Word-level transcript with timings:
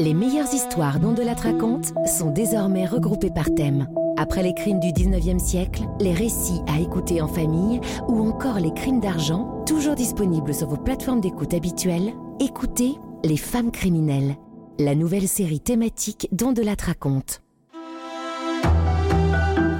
Les 0.00 0.14
meilleures 0.14 0.54
histoires 0.54 0.98
dont 0.98 1.12
de 1.12 1.22
la 1.22 1.34
raconte 1.34 1.92
sont 2.06 2.30
désormais 2.30 2.86
regroupées 2.86 3.30
par 3.30 3.54
thème. 3.54 3.86
Après 4.16 4.42
les 4.42 4.54
crimes 4.54 4.80
du 4.80 4.88
19e 4.92 5.38
siècle, 5.38 5.82
les 6.00 6.14
récits 6.14 6.62
à 6.68 6.80
écouter 6.80 7.20
en 7.20 7.28
famille 7.28 7.82
ou 8.08 8.26
encore 8.26 8.60
les 8.60 8.72
crimes 8.72 9.00
d'argent, 9.00 9.62
toujours 9.66 9.96
disponibles 9.96 10.54
sur 10.54 10.68
vos 10.68 10.78
plateformes 10.78 11.20
d'écoute 11.20 11.52
habituelles, 11.52 12.14
écoutez 12.40 12.94
Les 13.24 13.36
femmes 13.36 13.70
criminelles, 13.70 14.36
la 14.78 14.94
nouvelle 14.94 15.28
série 15.28 15.60
thématique 15.60 16.28
dont 16.32 16.54
raconte. 16.86 17.42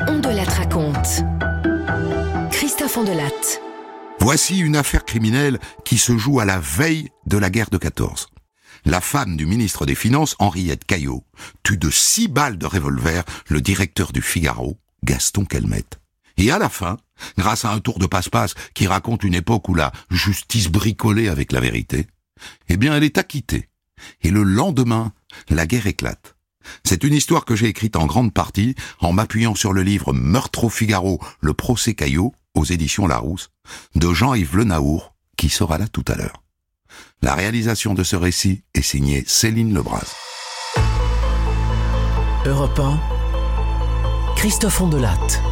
On 0.07 0.19
de 0.19 0.37
la 0.37 0.45
raconte. 0.45 1.25
Christophe 2.51 2.99
Ondelat. 2.99 3.59
Voici 4.19 4.59
une 4.59 4.77
affaire 4.77 5.07
criminelle 5.07 5.59
qui 5.87 5.97
se 5.97 6.19
joue 6.19 6.41
à 6.41 6.45
la 6.45 6.59
veille 6.59 7.09
de 7.25 7.39
la 7.39 7.49
guerre 7.49 7.71
de 7.71 7.79
14. 7.79 8.29
La 8.85 9.01
femme 9.01 9.37
du 9.37 9.47
ministre 9.47 9.85
des 9.85 9.95
Finances, 9.95 10.37
Henriette 10.39 10.85
Caillot, 10.85 11.25
tue 11.63 11.77
de 11.77 11.91
six 11.91 12.29
balles 12.29 12.59
de 12.59 12.67
revolver 12.67 13.25
le 13.49 13.61
directeur 13.61 14.13
du 14.13 14.23
Figaro, 14.23 14.79
Gaston 15.05 15.45
Calmette. 15.45 16.01
Et 16.37 16.51
à 16.51 16.59
la 16.59 16.69
fin, 16.69 16.97
grâce 17.37 17.65
à 17.65 17.73
un 17.73 17.81
tour 17.81 17.99
de 17.99 18.07
passe-passe 18.07 18.55
qui 18.75 18.87
raconte 18.87 19.25
une 19.25 19.35
époque 19.35 19.69
où 19.69 19.75
la 19.75 19.93
justice 20.11 20.69
bricolait 20.69 21.29
avec 21.29 21.53
la 21.53 21.61
vérité, 21.61 22.07
eh 22.69 22.77
bien 22.77 22.95
elle 22.97 23.05
est 23.05 23.19
acquittée. 23.19 23.69
Et 24.23 24.31
le 24.31 24.43
lendemain, 24.43 25.13
la 25.51 25.67
guerre 25.67 25.87
éclate. 25.87 26.37
C'est 26.85 27.05
une 27.05 27.15
histoire 27.15 27.45
que 27.45 27.57
j'ai 27.57 27.67
écrite 27.67 27.97
en 27.97 28.07
grande 28.07 28.33
partie 28.33 28.75
en 29.01 29.13
m'appuyant 29.13 29.55
sur 29.55 29.73
le 29.73 29.83
livre 29.83 30.13
Meurtre 30.13 30.65
au 30.65 30.69
Figaro, 30.71 31.21
le 31.41 31.53
procès 31.53 31.95
Caillot, 31.95 32.35
aux 32.55 32.65
éditions 32.65 33.07
Larousse, 33.07 33.51
de 33.95 34.13
Jean-Yves 34.13 34.57
Le 34.57 34.65
Naour, 34.65 35.15
qui 35.37 35.49
sera 35.49 35.79
là 35.79 35.89
tout 35.89 36.05
à 36.09 36.17
l'heure. 36.17 36.40
La 37.23 37.35
réalisation 37.35 37.93
de 37.93 38.03
ce 38.03 38.17
récit 38.17 38.63
est 38.73 38.81
signée 38.81 39.25
Céline 39.27 39.75
Lebras. 39.75 40.17
Europe 42.47 42.81
1, 42.81 42.99
Christophe 44.37 44.81
Ondelatte. 44.81 45.43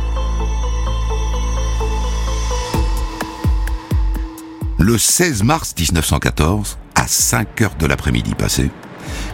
Le 4.79 4.97
16 4.97 5.43
mars 5.43 5.75
1914, 5.79 6.79
à 6.95 7.07
5 7.07 7.61
heures 7.61 7.75
de 7.79 7.85
l'après-midi 7.85 8.35
passé, 8.35 8.71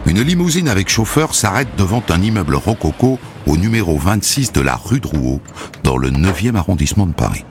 une 0.05 0.21
limousine 0.21 0.67
avec 0.67 0.89
chauffeur 0.89 1.33
s'arrête 1.33 1.69
devant 1.77 2.03
un 2.09 2.21
immeuble 2.21 2.55
rococo 2.55 3.17
au 3.47 3.55
numéro 3.55 3.97
26 3.97 4.51
de 4.51 4.59
la 4.59 4.75
rue 4.75 4.99
Drouot, 4.99 5.39
dans 5.83 5.95
le 5.95 6.11
9e 6.11 6.57
arrondissement 6.57 7.07
de 7.07 7.13
Paris. 7.13 7.45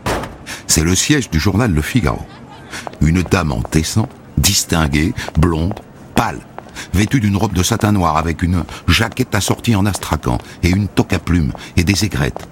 C'est 0.67 0.85
le 0.85 0.95
siège 0.95 1.31
du 1.31 1.41
journal 1.41 1.73
Le 1.73 1.81
Figaro. 1.81 2.21
Une 3.01 3.23
dame 3.23 3.53
en 3.53 3.63
tesson, 3.63 4.09
distinguée, 4.39 5.15
blonde, 5.39 5.75
pâle, 6.15 6.41
vêtue 6.93 7.21
d'une 7.21 7.37
robe 7.37 7.53
de 7.53 7.63
satin 7.63 7.93
noir 7.93 8.17
avec 8.17 8.43
une 8.43 8.65
jaquette 8.89 9.35
assortie 9.35 9.77
en 9.77 9.87
astrakhan 9.87 10.39
et 10.63 10.71
une 10.71 10.89
toque 10.89 11.13
à 11.13 11.19
plumes 11.19 11.53
et 11.77 11.85
des 11.85 12.05
aigrettes. 12.05 12.49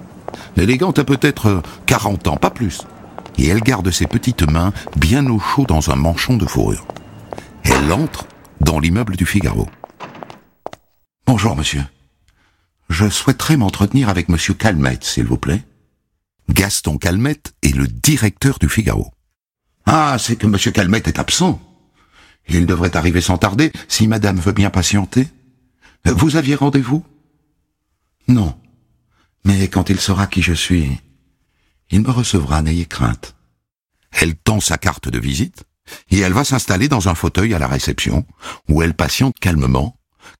L'élégante 0.55 0.99
a 0.99 1.03
peut-être 1.03 1.61
40 1.85 2.27
ans, 2.27 2.37
pas 2.37 2.51
plus. 2.51 2.81
Et 3.37 3.47
elle 3.47 3.61
garde 3.61 3.89
ses 3.89 4.07
petites 4.07 4.43
mains 4.49 4.73
bien 4.95 5.25
au 5.27 5.39
chaud 5.39 5.65
dans 5.67 5.89
un 5.89 5.95
manchon 5.95 6.37
de 6.37 6.45
fourrure. 6.45 6.85
Elle 7.63 7.91
entre 7.91 8.25
dans 8.61 8.79
l'immeuble 8.79 9.15
du 9.15 9.25
Figaro. 9.25 9.67
Bonjour, 11.25 11.55
monsieur. 11.55 11.83
Je 12.89 13.09
souhaiterais 13.09 13.57
m'entretenir 13.57 14.09
avec 14.09 14.29
monsieur 14.29 14.53
Calmette, 14.53 15.03
s'il 15.03 15.25
vous 15.25 15.37
plaît. 15.37 15.63
Gaston 16.49 16.97
Calmette 16.97 17.53
est 17.63 17.75
le 17.75 17.87
directeur 17.87 18.59
du 18.59 18.69
Figaro. 18.69 19.11
Ah, 19.85 20.17
c'est 20.19 20.35
que 20.35 20.47
monsieur 20.47 20.71
Calmette 20.71 21.07
est 21.07 21.19
absent. 21.19 21.59
Il 22.47 22.65
devrait 22.65 22.95
arriver 22.95 23.21
sans 23.21 23.37
tarder, 23.37 23.71
si 23.87 24.07
madame 24.07 24.39
veut 24.39 24.51
bien 24.51 24.69
patienter. 24.69 25.27
Vous 26.05 26.35
aviez 26.35 26.55
rendez-vous? 26.55 27.05
Non. 28.27 28.55
Mais 29.45 29.67
quand 29.67 29.89
il 29.89 29.99
saura 29.99 30.27
qui 30.27 30.41
je 30.41 30.53
suis, 30.53 30.99
il 31.89 32.01
me 32.01 32.11
recevra, 32.11 32.61
n'ayez 32.61 32.85
crainte. 32.85 33.35
Elle 34.11 34.35
tend 34.35 34.59
sa 34.59 34.77
carte 34.77 35.09
de 35.09 35.19
visite, 35.19 35.63
et 36.09 36.19
elle 36.19 36.33
va 36.33 36.43
s'installer 36.43 36.87
dans 36.87 37.09
un 37.09 37.15
fauteuil 37.15 37.53
à 37.53 37.59
la 37.59 37.67
réception, 37.67 38.25
où 38.69 38.81
elle 38.81 38.93
patiente 38.93 39.39
calmement 39.39 39.97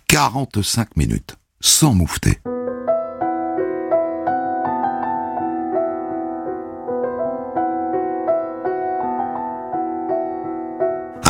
45 0.07 0.95
minutes, 0.95 1.35
sans 1.59 1.93
moufter. 1.93 2.39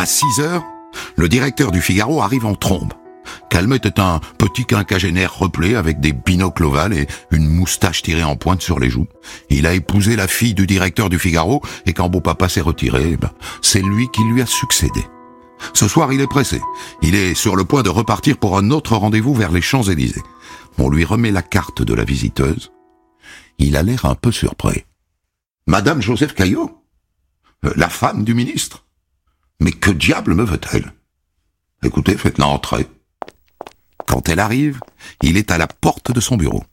À 0.03 0.05
6 0.05 0.41
heures, 0.41 0.65
le 1.15 1.29
directeur 1.29 1.71
du 1.71 1.79
Figaro 1.79 2.21
arrive 2.21 2.45
en 2.45 2.55
trombe. 2.55 2.91
Calmette 3.49 3.85
est 3.85 3.99
un 3.99 4.19
petit 4.37 4.65
quinquagénaire 4.65 5.33
replé 5.33 5.75
avec 5.75 6.01
des 6.01 6.11
binocles 6.11 6.65
ovales 6.65 6.91
et 6.91 7.07
une 7.31 7.47
moustache 7.47 8.01
tirée 8.01 8.25
en 8.25 8.35
pointe 8.35 8.61
sur 8.61 8.81
les 8.81 8.89
joues. 8.89 9.07
Il 9.49 9.65
a 9.65 9.73
épousé 9.73 10.17
la 10.17 10.27
fille 10.27 10.55
du 10.55 10.67
directeur 10.67 11.07
du 11.07 11.19
Figaro 11.19 11.61
et 11.85 11.93
quand 11.93 12.09
beau 12.09 12.19
papa 12.19 12.49
s'est 12.49 12.59
retiré, 12.59 13.15
ben, 13.15 13.31
c'est 13.61 13.81
lui 13.81 14.09
qui 14.11 14.25
lui 14.25 14.41
a 14.41 14.45
succédé. 14.45 15.05
Ce 15.73 15.87
soir, 15.87 16.11
il 16.11 16.19
est 16.19 16.27
pressé. 16.27 16.59
Il 17.01 17.15
est 17.15 17.33
sur 17.33 17.55
le 17.55 17.63
point 17.63 17.81
de 17.81 17.89
repartir 17.89 18.35
pour 18.37 18.57
un 18.57 18.71
autre 18.71 18.97
rendez-vous 18.97 19.33
vers 19.33 19.53
les 19.53 19.61
Champs-Élysées. 19.61 20.23
On 20.79 20.89
lui 20.89 21.05
remet 21.05 21.31
la 21.31 21.43
carte 21.43 21.81
de 21.81 21.93
la 21.93 22.03
visiteuse. 22.03 22.73
Il 23.57 23.77
a 23.77 23.83
l'air 23.83 24.03
un 24.03 24.15
peu 24.15 24.33
surpris. 24.33 24.83
Madame 25.65 26.01
Joseph 26.01 26.33
Caillot 26.33 26.77
euh, 27.63 27.71
La 27.77 27.87
femme 27.87 28.25
du 28.25 28.33
ministre 28.33 28.83
Mais 29.63 29.71
que 29.71 29.91
diable 29.91 30.33
me 30.33 30.43
veut-elle? 30.43 30.91
Écoutez, 31.83 32.17
faites-la 32.17 32.47
entrer. 32.47 32.85
Quand 34.05 34.27
elle 34.27 34.41
arrive, 34.41 34.81
il 35.21 35.37
est 35.37 35.51
à 35.51 35.57
la 35.57 35.67
porte 35.67 36.11
de 36.11 36.19
son 36.19 36.35
bureau. 36.35 36.65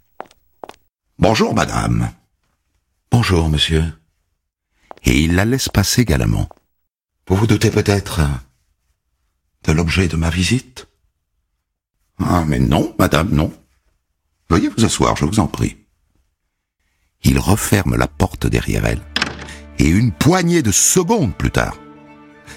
Bonjour, 1.17 1.55
madame. 1.55 2.11
Bonjour, 3.13 3.49
monsieur. 3.49 3.85
Et 5.05 5.21
il 5.23 5.37
la 5.37 5.45
laisse 5.45 5.69
passer 5.69 6.05
galamment. 6.05 6.49
Vous 7.29 7.37
vous 7.37 7.47
doutez 7.47 7.71
peut-être 7.71 8.23
de 9.63 9.71
l'objet 9.71 10.09
de 10.09 10.17
ma 10.17 10.31
visite? 10.31 10.89
Ah, 12.19 12.45
mais 12.45 12.59
non, 12.59 12.97
madame, 12.99 13.31
non. 13.31 13.53
Veuillez 14.49 14.69
vous 14.69 14.85
asseoir, 14.85 15.17
je 15.17 15.27
vous 15.27 15.39
en 15.39 15.47
prie. 15.47 15.77
Il 17.23 17.39
referme 17.39 17.95
la 17.95 18.09
porte 18.09 18.49
derrière 18.49 18.85
elle, 18.85 19.03
et 19.79 19.87
une 19.87 20.11
poignée 20.11 20.63
de 20.63 20.73
secondes 20.73 21.37
plus 21.37 21.53
tard, 21.53 21.77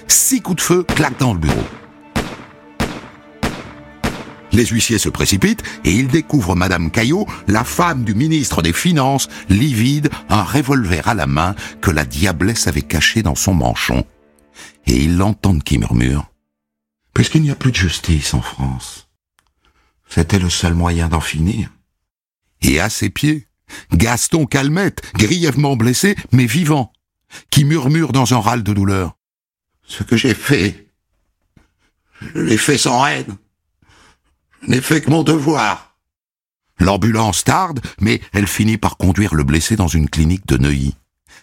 six 0.08 0.40
coups 0.40 0.56
de 0.56 0.62
feu 0.62 0.82
claquent 0.82 1.18
dans 1.18 1.34
le 1.34 1.40
bureau. 1.40 1.64
Les 4.54 4.66
huissiers 4.66 4.98
se 4.98 5.08
précipitent 5.08 5.64
et 5.84 5.90
ils 5.90 6.06
découvrent 6.06 6.54
Madame 6.54 6.92
Caillot, 6.92 7.26
la 7.48 7.64
femme 7.64 8.04
du 8.04 8.14
ministre 8.14 8.62
des 8.62 8.72
Finances, 8.72 9.28
livide, 9.48 10.10
un 10.28 10.44
revolver 10.44 11.08
à 11.08 11.14
la 11.14 11.26
main 11.26 11.56
que 11.80 11.90
la 11.90 12.04
diablesse 12.04 12.68
avait 12.68 12.82
caché 12.82 13.22
dans 13.22 13.34
son 13.34 13.52
manchon. 13.52 14.04
Et 14.86 14.96
ils 15.02 15.16
l'entendent 15.16 15.64
qui 15.64 15.78
murmure 15.78 16.30
Puisqu'il 17.14 17.42
n'y 17.42 17.50
a 17.50 17.56
plus 17.56 17.72
de 17.72 17.76
justice 17.76 18.32
en 18.32 18.42
France, 18.42 19.08
c'était 20.08 20.38
le 20.38 20.50
seul 20.50 20.74
moyen 20.74 21.08
d'en 21.08 21.20
finir. 21.20 21.70
Et 22.62 22.78
à 22.78 22.88
ses 22.90 23.10
pieds, 23.10 23.48
Gaston 23.92 24.46
Calmette, 24.46 25.02
grièvement 25.14 25.76
blessé, 25.76 26.14
mais 26.30 26.46
vivant, 26.46 26.92
qui 27.50 27.64
murmure 27.64 28.12
dans 28.12 28.34
un 28.34 28.40
râle 28.40 28.62
de 28.62 28.72
douleur. 28.72 29.16
Ce 29.86 30.02
que 30.02 30.16
j'ai 30.16 30.34
fait, 30.34 30.88
je 32.20 32.40
l'ai 32.40 32.56
fait 32.56 32.78
sans 32.78 33.04
haine. 33.06 33.36
Je 34.62 34.68
n'ai 34.68 34.80
fait 34.80 35.00
que 35.00 35.10
mon 35.10 35.22
devoir. 35.22 35.96
L'ambulance 36.78 37.44
tarde, 37.44 37.80
mais 38.00 38.20
elle 38.32 38.46
finit 38.46 38.78
par 38.78 38.96
conduire 38.96 39.34
le 39.34 39.44
blessé 39.44 39.76
dans 39.76 39.88
une 39.88 40.08
clinique 40.08 40.46
de 40.46 40.56
Neuilly. 40.56 40.96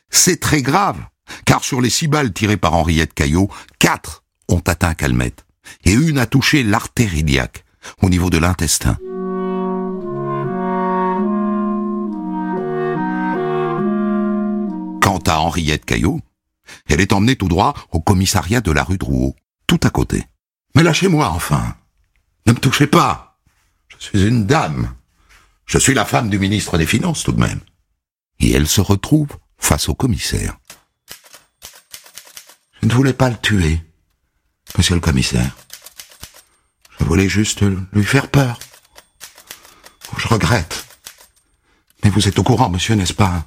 C'est 0.09 0.40
très 0.40 0.62
grave, 0.62 1.00
car 1.46 1.63
sur 1.63 1.81
les 1.81 1.90
six 1.90 2.07
balles 2.07 2.34
tirées 2.34 2.57
par 2.57 2.74
Henriette 2.74 3.13
Caillot, 3.13 3.50
quatre 3.79 4.24
ont 4.50 4.62
atteint 4.68 4.94
Calmette, 4.94 5.46
et 5.85 5.94
une 5.94 6.18
a 6.18 6.25
touché 6.25 6.63
l'artère 6.63 7.13
iliaque, 7.13 7.63
au 8.02 8.09
niveau 8.09 8.29
de 8.29 8.38
l'intestin. 8.38 8.97
Quant 15.02 15.20
à 15.26 15.40
Henriette 15.40 15.85
Caillot, 15.85 16.20
elle 16.88 17.02
est 17.02 17.14
emmenée 17.14 17.35
tout 17.35 17.47
droit 17.47 17.73
au 17.91 18.00
commissariat 18.00 18.62
de 18.62 18.72
la 18.72 18.84
rue 18.84 18.97
Drouot, 18.97 19.35
tout 19.68 19.79
à 19.84 19.90
côté. 19.90 20.26
Mais 20.76 20.84
lâchez-moi 20.84 21.29
enfin. 21.29 21.76
Ne 22.46 22.53
me 22.53 22.59
touchez 22.59 22.88
pas. 22.88 23.40
Je 23.90 23.97
suis 24.00 24.28
une 24.28 24.46
dame. 24.46 24.94
Je 25.66 25.78
suis 25.78 25.94
la 25.94 26.06
femme 26.06 26.29
du 26.29 26.40
ministre 26.40 26.78
des 26.78 26.85
Finances 26.85 27.23
tout 27.23 27.32
de 27.32 27.40
même. 27.40 27.59
Et 28.40 28.52
elle 28.52 28.68
se 28.68 28.82
retrouve 28.82 29.29
face 29.58 29.90
au 29.90 29.96
commissaire. 29.96 30.58
Je 32.82 32.88
ne 32.88 32.94
voulais 32.94 33.14
pas 33.14 33.29
le 33.29 33.38
tuer, 33.38 33.79
monsieur 34.78 34.96
le 34.96 35.02
commissaire. 35.02 35.56
Je 37.00 37.06
voulais 37.06 37.29
juste 37.29 37.64
lui 37.94 38.03
faire 38.03 38.29
peur. 38.29 38.59
Je 40.18 40.28
regrette. 40.28 40.85
Mais 42.03 42.09
vous 42.09 42.28
êtes 42.28 42.40
au 42.40 42.44
courant, 42.44 42.70
monsieur, 42.70 42.96
n'est-ce 42.96 43.14
pas, 43.14 43.46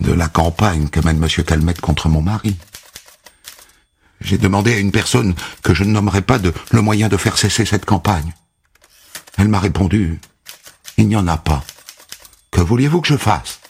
de 0.00 0.12
la 0.12 0.28
campagne 0.28 0.88
que 0.88 1.00
mène 1.00 1.18
monsieur 1.18 1.42
Calmette 1.42 1.80
contre 1.80 2.08
mon 2.08 2.22
mari. 2.22 2.56
J'ai 4.20 4.38
demandé 4.38 4.74
à 4.74 4.78
une 4.78 4.92
personne 4.92 5.34
que 5.62 5.74
je 5.74 5.84
ne 5.84 5.90
nommerai 5.90 6.22
pas 6.22 6.38
de 6.38 6.52
le 6.70 6.82
moyen 6.82 7.08
de 7.08 7.16
faire 7.16 7.38
cesser 7.38 7.64
cette 7.64 7.84
campagne. 7.84 8.34
Elle 9.36 9.48
m'a 9.48 9.60
répondu, 9.60 10.20
il 10.96 11.08
n'y 11.08 11.16
en 11.16 11.28
a 11.28 11.36
pas. 11.36 11.64
Que 12.50 12.60
vouliez-vous 12.60 13.00
que 13.00 13.08
je 13.08 13.16
fasse? 13.16 13.60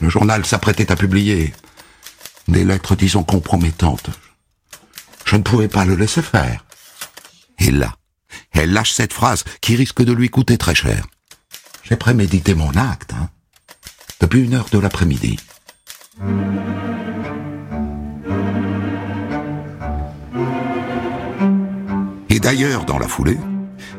Le 0.00 0.08
journal 0.08 0.46
s'apprêtait 0.46 0.90
à 0.92 0.96
publier 0.96 1.52
des 2.46 2.64
lettres, 2.64 2.96
disons, 2.96 3.24
compromettantes. 3.24 4.10
Je 5.24 5.36
ne 5.36 5.42
pouvais 5.42 5.68
pas 5.68 5.84
le 5.84 5.96
laisser 5.96 6.22
faire. 6.22 6.64
Et 7.58 7.70
là, 7.70 7.94
elle 8.52 8.72
lâche 8.72 8.92
cette 8.92 9.12
phrase 9.12 9.44
qui 9.60 9.76
risque 9.76 10.02
de 10.02 10.12
lui 10.12 10.30
coûter 10.30 10.56
très 10.56 10.74
cher. 10.74 11.06
J'ai 11.82 11.96
prémédité 11.96 12.54
mon 12.54 12.70
acte, 12.70 13.12
hein, 13.12 13.28
depuis 14.20 14.44
une 14.44 14.54
heure 14.54 14.68
de 14.72 14.78
l'après-midi. 14.78 15.36
Et 22.30 22.40
d'ailleurs, 22.40 22.84
dans 22.84 22.98
la 22.98 23.08
foulée, 23.08 23.38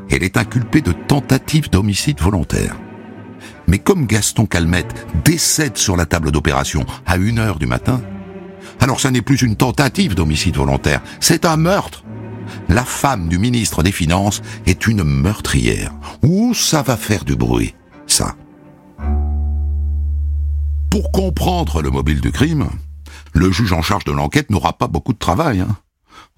elle 0.09 0.23
est 0.23 0.37
inculpée 0.37 0.81
de 0.81 0.91
tentative 0.91 1.69
d'homicide 1.69 2.19
volontaire. 2.19 2.75
Mais 3.67 3.79
comme 3.79 4.07
Gaston 4.07 4.45
Calmette 4.45 5.07
décède 5.23 5.77
sur 5.77 5.95
la 5.95 6.05
table 6.05 6.31
d'opération 6.31 6.85
à 7.05 7.17
une 7.17 7.39
heure 7.39 7.59
du 7.59 7.67
matin, 7.67 8.01
alors 8.79 8.99
ça 8.99 9.11
n'est 9.11 9.21
plus 9.21 9.41
une 9.41 9.55
tentative 9.55 10.15
d'homicide 10.15 10.55
volontaire, 10.55 11.01
c'est 11.19 11.45
un 11.45 11.57
meurtre. 11.57 12.03
La 12.67 12.83
femme 12.83 13.27
du 13.27 13.37
ministre 13.37 13.83
des 13.83 13.91
Finances 13.91 14.41
est 14.65 14.87
une 14.87 15.03
meurtrière. 15.03 15.93
Ouh, 16.23 16.53
ça 16.53 16.81
va 16.81 16.97
faire 16.97 17.25
du 17.25 17.35
bruit, 17.35 17.75
ça? 18.07 18.35
Pour 20.89 21.11
comprendre 21.11 21.81
le 21.81 21.91
mobile 21.91 22.19
du 22.19 22.31
crime, 22.31 22.69
le 23.33 23.51
juge 23.51 23.73
en 23.73 23.81
charge 23.81 24.05
de 24.05 24.11
l'enquête 24.11 24.49
n'aura 24.49 24.77
pas 24.77 24.87
beaucoup 24.87 25.13
de 25.13 25.19
travail. 25.19 25.61
Hein. 25.61 25.77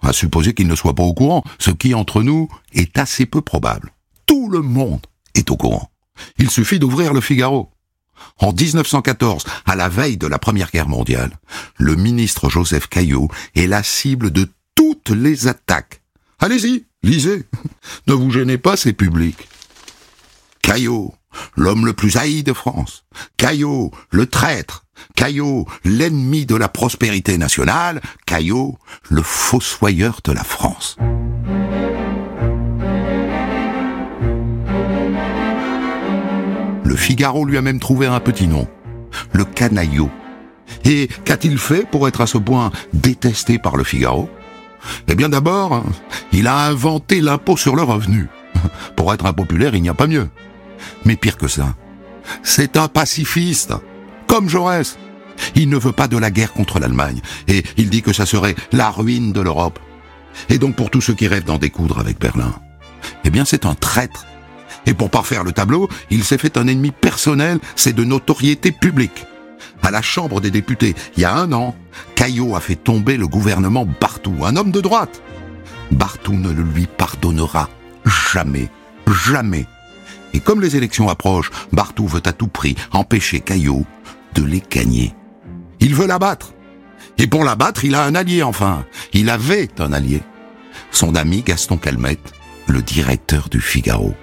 À 0.01 0.13
supposer 0.13 0.53
qu'il 0.53 0.67
ne 0.67 0.75
soit 0.75 0.95
pas 0.95 1.03
au 1.03 1.13
courant, 1.13 1.43
ce 1.59 1.71
qui, 1.71 1.93
entre 1.93 2.21
nous, 2.21 2.49
est 2.73 2.97
assez 2.97 3.25
peu 3.25 3.41
probable. 3.41 3.91
Tout 4.25 4.49
le 4.49 4.61
monde 4.61 5.05
est 5.35 5.51
au 5.51 5.57
courant. 5.57 5.89
Il 6.37 6.49
suffit 6.49 6.79
d'ouvrir 6.79 7.13
le 7.13 7.21
Figaro. 7.21 7.71
En 8.39 8.51
1914, 8.51 9.45
à 9.65 9.75
la 9.75 9.89
veille 9.89 10.17
de 10.17 10.27
la 10.27 10.37
Première 10.37 10.69
Guerre 10.69 10.89
mondiale, 10.89 11.39
le 11.77 11.95
ministre 11.95 12.49
Joseph 12.49 12.87
Caillot 12.87 13.29
est 13.55 13.67
la 13.67 13.83
cible 13.83 14.31
de 14.31 14.49
toutes 14.75 15.09
les 15.09 15.47
attaques. 15.47 16.01
Allez-y, 16.39 16.85
lisez. 17.03 17.47
Ne 18.07 18.13
vous 18.13 18.31
gênez 18.31 18.57
pas, 18.57 18.75
c'est 18.75 18.93
public. 18.93 19.47
Caillot, 20.61 21.13
l'homme 21.55 21.85
le 21.85 21.93
plus 21.93 22.17
haï 22.17 22.43
de 22.43 22.53
France. 22.53 23.05
Caillot, 23.37 23.91
le 24.09 24.25
traître. 24.25 24.85
Caillot, 25.15 25.65
l'ennemi 25.83 26.45
de 26.45 26.55
la 26.55 26.67
prospérité 26.69 27.37
nationale. 27.37 28.01
Caillot, 28.25 28.77
le 29.09 29.21
fossoyeur 29.21 30.19
de 30.23 30.31
la 30.31 30.43
France. 30.43 30.97
Le 36.83 36.95
Figaro 36.95 37.45
lui 37.45 37.57
a 37.57 37.61
même 37.61 37.79
trouvé 37.79 38.07
un 38.07 38.19
petit 38.19 38.47
nom. 38.47 38.67
Le 39.31 39.45
canaillot. 39.45 40.09
Et 40.85 41.09
qu'a-t-il 41.25 41.57
fait 41.57 41.89
pour 41.89 42.07
être 42.07 42.21
à 42.21 42.27
ce 42.27 42.37
point 42.37 42.71
détesté 42.93 43.59
par 43.59 43.77
le 43.77 43.83
Figaro? 43.83 44.29
Eh 45.07 45.15
bien 45.15 45.29
d'abord, 45.29 45.83
il 46.31 46.47
a 46.47 46.65
inventé 46.65 47.21
l'impôt 47.21 47.57
sur 47.57 47.75
le 47.75 47.83
revenu. 47.83 48.27
Pour 48.95 49.13
être 49.13 49.25
impopulaire, 49.25 49.75
il 49.75 49.81
n'y 49.81 49.89
a 49.89 49.93
pas 49.93 50.07
mieux. 50.07 50.29
Mais 51.05 51.15
pire 51.15 51.37
que 51.37 51.47
ça, 51.47 51.75
c'est 52.43 52.77
un 52.77 52.87
pacifiste, 52.87 53.73
comme 54.27 54.49
Jaurès. 54.49 54.97
Il 55.55 55.69
ne 55.69 55.77
veut 55.77 55.91
pas 55.91 56.07
de 56.07 56.17
la 56.17 56.29
guerre 56.29 56.53
contre 56.53 56.79
l'Allemagne, 56.79 57.21
et 57.47 57.63
il 57.77 57.89
dit 57.89 58.01
que 58.01 58.13
ça 58.13 58.25
serait 58.25 58.55
la 58.71 58.89
ruine 58.89 59.33
de 59.33 59.41
l'Europe. 59.41 59.79
Et 60.49 60.57
donc 60.57 60.75
pour 60.75 60.89
tous 60.89 61.01
ceux 61.01 61.13
qui 61.13 61.27
rêvent 61.27 61.45
d'en 61.45 61.57
découdre 61.57 61.99
avec 61.99 62.19
Berlin, 62.19 62.53
eh 63.23 63.29
bien 63.29 63.45
c'est 63.45 63.65
un 63.65 63.75
traître. 63.75 64.25
Et 64.85 64.93
pour 64.93 65.09
parfaire 65.09 65.43
le 65.43 65.51
tableau, 65.51 65.89
il 66.09 66.23
s'est 66.23 66.37
fait 66.37 66.57
un 66.57 66.67
ennemi 66.67 66.91
personnel, 66.91 67.59
c'est 67.75 67.93
de 67.93 68.03
notoriété 68.03 68.71
publique. 68.71 69.25
À 69.83 69.91
la 69.91 70.01
Chambre 70.01 70.41
des 70.41 70.51
députés, 70.51 70.95
il 71.17 71.21
y 71.21 71.25
a 71.25 71.33
un 71.33 71.51
an, 71.53 71.75
Caillot 72.15 72.55
a 72.55 72.59
fait 72.59 72.75
tomber 72.75 73.17
le 73.17 73.27
gouvernement 73.27 73.85
Bartou, 73.99 74.45
un 74.45 74.55
homme 74.55 74.71
de 74.71 74.81
droite. 74.81 75.21
Bartou 75.91 76.33
ne 76.33 76.51
le 76.51 76.63
lui 76.63 76.87
pardonnera 76.87 77.69
jamais, 78.05 78.69
jamais. 79.25 79.65
Et 80.33 80.39
comme 80.39 80.61
les 80.61 80.75
élections 80.75 81.09
approchent, 81.09 81.51
Bartou 81.71 82.07
veut 82.07 82.23
à 82.25 82.33
tout 82.33 82.47
prix 82.47 82.75
empêcher 82.91 83.39
Caillot 83.39 83.85
de 84.33 84.43
les 84.43 84.63
gagner. 84.69 85.13
Il 85.79 85.95
veut 85.95 86.07
l'abattre. 86.07 86.53
Et 87.17 87.27
pour 87.27 87.43
l'abattre, 87.43 87.85
il 87.85 87.95
a 87.95 88.03
un 88.03 88.15
allié 88.15 88.43
enfin. 88.43 88.85
Il 89.13 89.29
avait 89.29 89.69
un 89.79 89.93
allié. 89.93 90.21
Son 90.91 91.15
ami 91.15 91.41
Gaston 91.41 91.77
Calmette, 91.77 92.33
le 92.67 92.81
directeur 92.81 93.49
du 93.49 93.61
Figaro. 93.61 94.13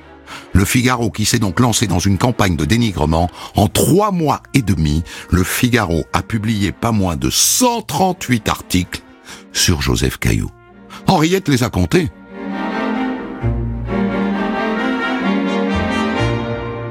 Le 0.53 0.65
Figaro 0.65 1.11
qui 1.11 1.25
s'est 1.25 1.39
donc 1.39 1.61
lancé 1.61 1.87
dans 1.87 1.99
une 1.99 2.19
campagne 2.19 2.57
de 2.57 2.65
dénigrement. 2.65 3.31
En 3.55 3.69
trois 3.69 4.11
mois 4.11 4.43
et 4.55 4.63
demi, 4.63 5.03
le 5.31 5.45
Figaro 5.45 6.05
a 6.13 6.23
publié 6.23 6.73
pas 6.73 6.93
moins 6.93 7.17
de 7.17 7.31
138 7.31 8.49
articles 8.49 9.03
sur 9.53 9.81
Joseph 9.81 10.19
Caillot. 10.19 10.51
Henriette 11.07 11.49
les 11.49 11.63
a 11.63 11.71
comptés. 11.71 12.11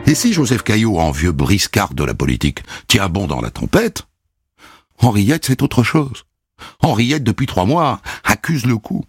Et 0.08 0.16
si 0.16 0.32
Joseph 0.32 0.64
Caillot, 0.64 1.00
en 1.00 1.12
vieux 1.12 1.34
briscard 1.34 1.94
de 1.94 2.06
la 2.06 2.14
politique, 2.14 2.64
tient 2.88 3.10
bon 3.10 3.28
dans 3.28 3.42
la 3.42 3.52
tempête, 3.52 4.08
Henriette, 5.00 5.46
c'est 5.46 5.62
autre 5.62 5.84
chose. 5.84 6.24
Henriette, 6.82 7.26
depuis 7.26 7.46
trois 7.46 7.66
mois, 7.66 8.02
accuse 8.24 8.66
le 8.66 8.78
coup. 8.78 9.04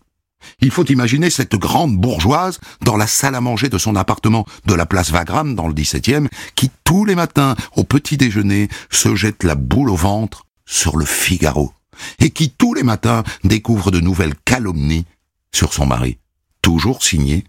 Il 0.60 0.72
faut 0.72 0.84
imaginer 0.84 1.30
cette 1.30 1.54
grande 1.54 1.96
bourgeoise 1.96 2.58
dans 2.82 2.96
la 2.96 3.06
salle 3.06 3.36
à 3.36 3.40
manger 3.40 3.68
de 3.68 3.78
son 3.78 3.94
appartement 3.94 4.44
de 4.66 4.74
la 4.74 4.86
place 4.86 5.10
Wagram 5.10 5.54
dans 5.54 5.68
le 5.68 5.74
17e, 5.74 6.26
qui 6.56 6.68
tous 6.82 7.04
les 7.04 7.14
matins, 7.14 7.54
au 7.76 7.84
petit 7.84 8.16
déjeuner, 8.16 8.68
se 8.90 9.14
jette 9.14 9.44
la 9.44 9.54
boule 9.54 9.90
au 9.90 9.96
ventre 9.96 10.46
sur 10.66 10.96
le 10.96 11.04
Figaro, 11.04 11.72
et 12.18 12.30
qui 12.30 12.50
tous 12.50 12.74
les 12.74 12.82
matins 12.82 13.22
découvre 13.44 13.92
de 13.92 14.00
nouvelles 14.00 14.34
calomnies 14.44 15.06
sur 15.54 15.72
son 15.72 15.86
mari. 15.86 16.18
Toujours 16.60 17.04
signé 17.04 17.44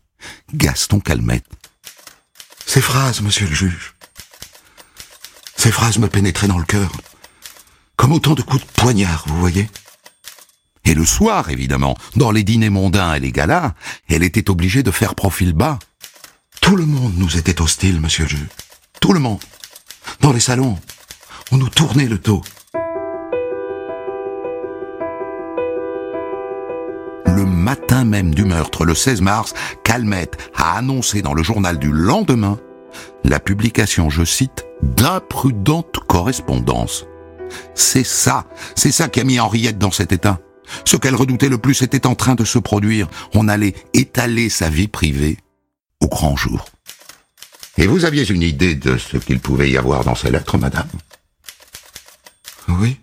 Gaston 0.54 1.00
Calmette. 1.00 1.46
Ces 2.70 2.82
phrases, 2.82 3.22
monsieur 3.22 3.48
le 3.48 3.56
juge, 3.56 3.96
ces 5.56 5.72
phrases 5.72 5.98
me 5.98 6.08
pénétraient 6.08 6.48
dans 6.48 6.60
le 6.60 6.66
cœur, 6.66 6.92
comme 7.96 8.12
autant 8.12 8.36
de 8.36 8.44
coups 8.44 8.64
de 8.64 8.72
poignard, 8.74 9.24
vous 9.26 9.40
voyez. 9.40 9.68
Et 10.86 10.94
le 10.94 11.04
soir, 11.04 11.50
évidemment, 11.50 11.98
dans 12.16 12.30
les 12.30 12.44
dîners 12.44 12.70
mondains 12.70 13.16
et 13.16 13.20
les 13.20 13.32
galas, 13.32 13.74
elle 14.08 14.22
était 14.22 14.52
obligée 14.52 14.84
de 14.84 14.92
faire 14.92 15.16
profil 15.16 15.54
bas. 15.54 15.80
Tout 16.62 16.76
le 16.76 16.86
monde 16.86 17.16
nous 17.18 17.38
était 17.38 17.60
hostile, 17.60 18.00
monsieur 18.00 18.26
le 18.26 18.30
juge. 18.30 18.50
Tout 19.02 19.14
le 19.14 19.20
monde. 19.20 19.44
Dans 20.22 20.32
les 20.32 20.40
salons, 20.40 20.78
on 21.52 21.58
nous 21.58 21.70
tournait 21.70 22.06
le 22.06 22.20
dos. 22.20 22.44
Le 27.36 27.46
matin 27.46 28.06
même 28.06 28.34
du 28.34 28.44
meurtre, 28.44 28.86
le 28.86 28.96
16 28.96 29.22
mars, 29.22 29.54
Calmette 29.84 30.38
a 30.56 30.78
annoncé 30.78 31.22
dans 31.22 31.34
le 31.34 31.44
journal 31.44 31.78
du 31.78 31.92
lendemain 31.92 32.60
la 33.24 33.40
publication, 33.40 34.10
je 34.10 34.24
cite, 34.24 34.66
d'imprudentes 34.82 36.00
correspondances. 36.08 37.06
C'est 37.76 38.04
ça, 38.04 38.46
c'est 38.76 38.92
ça 38.92 39.10
qui 39.10 39.20
a 39.20 39.24
mis 39.24 39.40
Henriette 39.40 39.78
dans 39.78 39.92
cet 39.92 40.12
état. 40.12 40.40
Ce 40.86 40.98
qu'elle 40.98 41.16
redoutait 41.16 41.50
le 41.50 41.58
plus 41.58 41.82
était 41.82 42.08
en 42.08 42.16
train 42.16 42.36
de 42.36 42.46
se 42.46 42.60
produire. 42.60 43.08
On 43.34 43.48
allait 43.48 43.76
étaler 43.94 44.50
sa 44.50 44.70
vie 44.70 44.88
privée 44.88 45.38
au 46.02 46.08
grand 46.08 46.36
jour. 46.36 46.66
Et 47.78 47.88
vous 47.88 48.06
aviez 48.06 48.30
une 48.30 48.44
idée 48.44 48.76
de 48.76 48.98
ce 48.98 49.18
qu'il 49.18 49.40
pouvait 49.40 49.70
y 49.70 49.78
avoir 49.78 50.04
dans 50.04 50.16
ces 50.16 50.32
lettres, 50.32 50.58
madame? 50.58 50.90
Oui. 52.68 52.98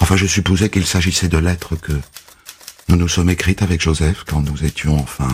Enfin, 0.00 0.16
je 0.16 0.26
supposais 0.26 0.68
qu'il 0.68 0.86
s'agissait 0.86 1.28
de 1.28 1.38
lettres 1.38 1.76
que 1.76 1.92
nous 2.88 2.96
nous 2.96 3.08
sommes 3.08 3.30
écrites 3.30 3.62
avec 3.62 3.80
Joseph 3.80 4.24
quand 4.26 4.42
nous 4.42 4.64
étions, 4.64 4.98
enfin, 4.98 5.28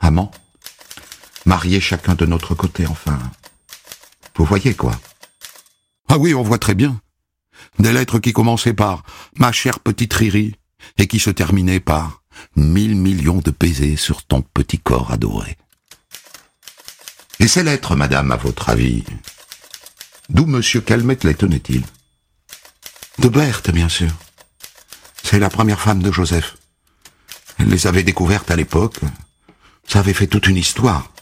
amants. 0.00 0.30
Mariés 1.46 1.80
chacun 1.80 2.14
de 2.14 2.26
notre 2.26 2.54
côté, 2.54 2.86
enfin. 2.86 3.18
Vous 4.36 4.44
voyez 4.44 4.74
quoi 4.74 5.00
Ah 6.08 6.18
oui, 6.18 6.34
on 6.34 6.42
voit 6.42 6.58
très 6.58 6.74
bien. 6.74 7.00
Des 7.78 7.92
lettres 7.92 8.18
qui 8.18 8.32
commençaient 8.32 8.74
par 8.74 9.02
Ma 9.36 9.52
chère 9.52 9.80
petite 9.80 10.12
Riri 10.12 10.54
et 10.98 11.06
qui 11.06 11.18
se 11.18 11.30
terminaient 11.30 11.80
par 11.80 12.22
Mille 12.54 12.94
millions 12.94 13.38
de 13.38 13.50
baisers 13.50 13.96
sur 13.96 14.24
ton 14.24 14.42
petit 14.42 14.78
corps 14.78 15.10
adoré. 15.10 15.56
Et 17.40 17.48
ces 17.48 17.62
lettres, 17.62 17.96
madame, 17.96 18.32
à 18.32 18.36
votre 18.36 18.68
avis, 18.68 19.04
d'où 20.28 20.46
monsieur 20.46 20.80
Calmette 20.80 21.24
les 21.24 21.34
tenait-il? 21.34 21.82
De 23.18 23.28
Berthe, 23.28 23.70
bien 23.70 23.88
sûr. 23.88 24.10
C'est 25.30 25.38
la 25.38 25.50
première 25.50 25.78
femme 25.78 26.02
de 26.02 26.10
Joseph. 26.10 26.56
Elle 27.58 27.68
les 27.68 27.86
avait 27.86 28.02
découvertes 28.02 28.50
à 28.50 28.56
l'époque. 28.56 28.96
Ça 29.86 29.98
avait 29.98 30.14
fait 30.14 30.26
toute 30.26 30.46
une 30.46 30.56
histoire. 30.56 31.12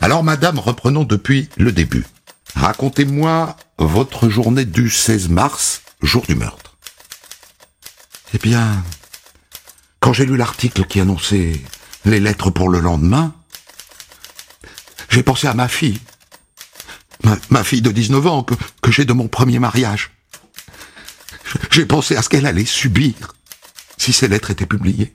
Alors 0.00 0.22
madame, 0.22 0.60
reprenons 0.60 1.02
depuis 1.02 1.48
le 1.56 1.72
début. 1.72 2.06
Racontez-moi 2.54 3.56
votre 3.78 4.28
journée 4.28 4.64
du 4.64 4.90
16 4.90 5.28
mars, 5.28 5.82
jour 6.02 6.24
du 6.24 6.36
meurtre. 6.36 6.76
Eh 8.32 8.38
bien, 8.38 8.84
quand 9.98 10.12
j'ai 10.12 10.24
lu 10.24 10.36
l'article 10.36 10.84
qui 10.84 11.00
annonçait 11.00 11.60
les 12.04 12.20
lettres 12.20 12.50
pour 12.50 12.68
le 12.68 12.80
lendemain, 12.80 13.34
j'ai 15.08 15.22
pensé 15.22 15.46
à 15.46 15.54
ma 15.54 15.68
fille. 15.68 16.00
Ma, 17.50 17.64
fille 17.64 17.82
de 17.82 17.90
19 17.90 18.26
ans 18.26 18.42
que, 18.44 18.90
j'ai 18.90 19.04
de 19.04 19.12
mon 19.12 19.28
premier 19.28 19.58
mariage. 19.58 20.12
J'ai 21.70 21.84
pensé 21.84 22.16
à 22.16 22.22
ce 22.22 22.28
qu'elle 22.28 22.46
allait 22.46 22.64
subir 22.64 23.14
si 23.96 24.12
ces 24.12 24.28
lettres 24.28 24.50
étaient 24.50 24.66
publiées. 24.66 25.14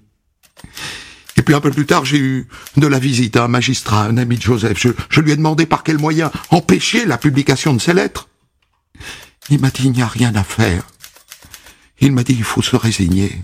Et 1.37 1.41
puis 1.41 1.55
un 1.55 1.61
peu 1.61 1.71
plus 1.71 1.85
tard, 1.85 2.05
j'ai 2.05 2.17
eu 2.17 2.47
de 2.77 2.87
la 2.87 2.99
visite 2.99 3.37
à 3.37 3.45
un 3.45 3.47
magistrat, 3.47 4.03
un 4.03 4.17
ami 4.17 4.37
de 4.37 4.41
Joseph. 4.41 4.77
Je, 4.77 4.89
je 5.09 5.21
lui 5.21 5.31
ai 5.31 5.35
demandé 5.35 5.65
par 5.65 5.83
quel 5.83 5.97
moyen 5.97 6.31
empêcher 6.49 7.05
la 7.05 7.17
publication 7.17 7.73
de 7.73 7.79
ces 7.79 7.93
lettres. 7.93 8.27
Il 9.49 9.59
m'a 9.59 9.71
dit, 9.71 9.83
il 9.85 9.91
n'y 9.91 10.01
a 10.01 10.07
rien 10.07 10.35
à 10.35 10.43
faire. 10.43 10.83
Il 11.99 12.11
m'a 12.11 12.23
dit, 12.23 12.33
il 12.33 12.43
faut 12.43 12.61
se 12.61 12.75
résigner. 12.75 13.43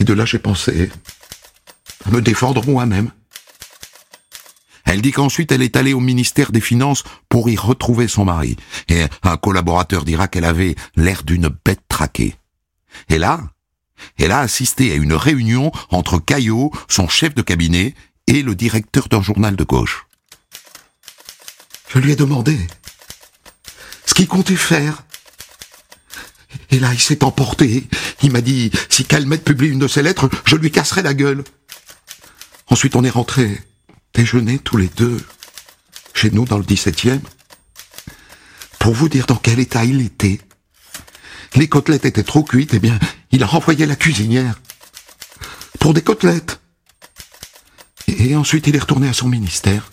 Et 0.00 0.04
de 0.04 0.12
là, 0.12 0.24
j'ai 0.24 0.38
pensé 0.38 0.90
me 2.06 2.20
défendre 2.20 2.66
moi-même. 2.66 3.10
Elle 4.84 5.02
dit 5.02 5.12
qu'ensuite 5.12 5.52
elle 5.52 5.62
est 5.62 5.76
allée 5.76 5.92
au 5.92 6.00
ministère 6.00 6.50
des 6.50 6.62
Finances 6.62 7.04
pour 7.28 7.50
y 7.50 7.56
retrouver 7.56 8.08
son 8.08 8.24
mari. 8.24 8.56
Et 8.88 9.04
un 9.22 9.36
collaborateur 9.36 10.04
dira 10.04 10.28
qu'elle 10.28 10.46
avait 10.46 10.76
l'air 10.96 11.24
d'une 11.24 11.48
bête 11.48 11.82
traquée. 11.88 12.36
Et 13.10 13.18
là, 13.18 13.40
elle 14.18 14.32
a 14.32 14.40
assisté 14.40 14.92
à 14.92 14.94
une 14.94 15.12
réunion 15.12 15.72
entre 15.90 16.18
Caillot, 16.18 16.72
son 16.88 17.08
chef 17.08 17.34
de 17.34 17.42
cabinet, 17.42 17.94
et 18.26 18.42
le 18.42 18.54
directeur 18.54 19.08
d'un 19.08 19.22
journal 19.22 19.56
de 19.56 19.64
gauche. 19.64 20.06
Je 21.88 21.98
lui 21.98 22.12
ai 22.12 22.16
demandé 22.16 22.58
ce 24.06 24.14
qu'il 24.14 24.28
comptait 24.28 24.56
faire. 24.56 25.04
Et 26.70 26.78
là, 26.78 26.92
il 26.92 27.00
s'est 27.00 27.24
emporté. 27.24 27.84
Il 28.22 28.32
m'a 28.32 28.40
dit, 28.40 28.70
si 28.88 29.04
Calmette 29.04 29.44
publie 29.44 29.68
une 29.68 29.78
de 29.78 29.88
ses 29.88 30.02
lettres, 30.02 30.28
je 30.44 30.56
lui 30.56 30.70
casserai 30.70 31.02
la 31.02 31.14
gueule. 31.14 31.44
Ensuite, 32.70 32.96
on 32.96 33.04
est 33.04 33.10
rentré 33.10 33.60
déjeuner 34.14 34.58
tous 34.58 34.76
les 34.76 34.88
deux 34.88 35.24
chez 36.14 36.30
nous 36.30 36.44
dans 36.44 36.58
le 36.58 36.64
17e. 36.64 37.20
Pour 38.78 38.94
vous 38.94 39.08
dire 39.08 39.26
dans 39.26 39.36
quel 39.36 39.58
état 39.58 39.84
il 39.84 40.00
était. 40.00 40.40
Les 41.54 41.68
côtelettes 41.68 42.04
étaient 42.04 42.22
trop 42.22 42.42
cuites, 42.42 42.74
eh 42.74 42.78
bien, 42.78 42.98
il 43.30 43.42
a 43.42 43.46
renvoyé 43.46 43.86
la 43.86 43.96
cuisinière. 43.96 44.60
Pour 45.78 45.94
des 45.94 46.02
côtelettes. 46.02 46.60
Et 48.06 48.34
ensuite, 48.36 48.66
il 48.66 48.76
est 48.76 48.80
retourné 48.80 49.08
à 49.08 49.12
son 49.12 49.28
ministère. 49.28 49.90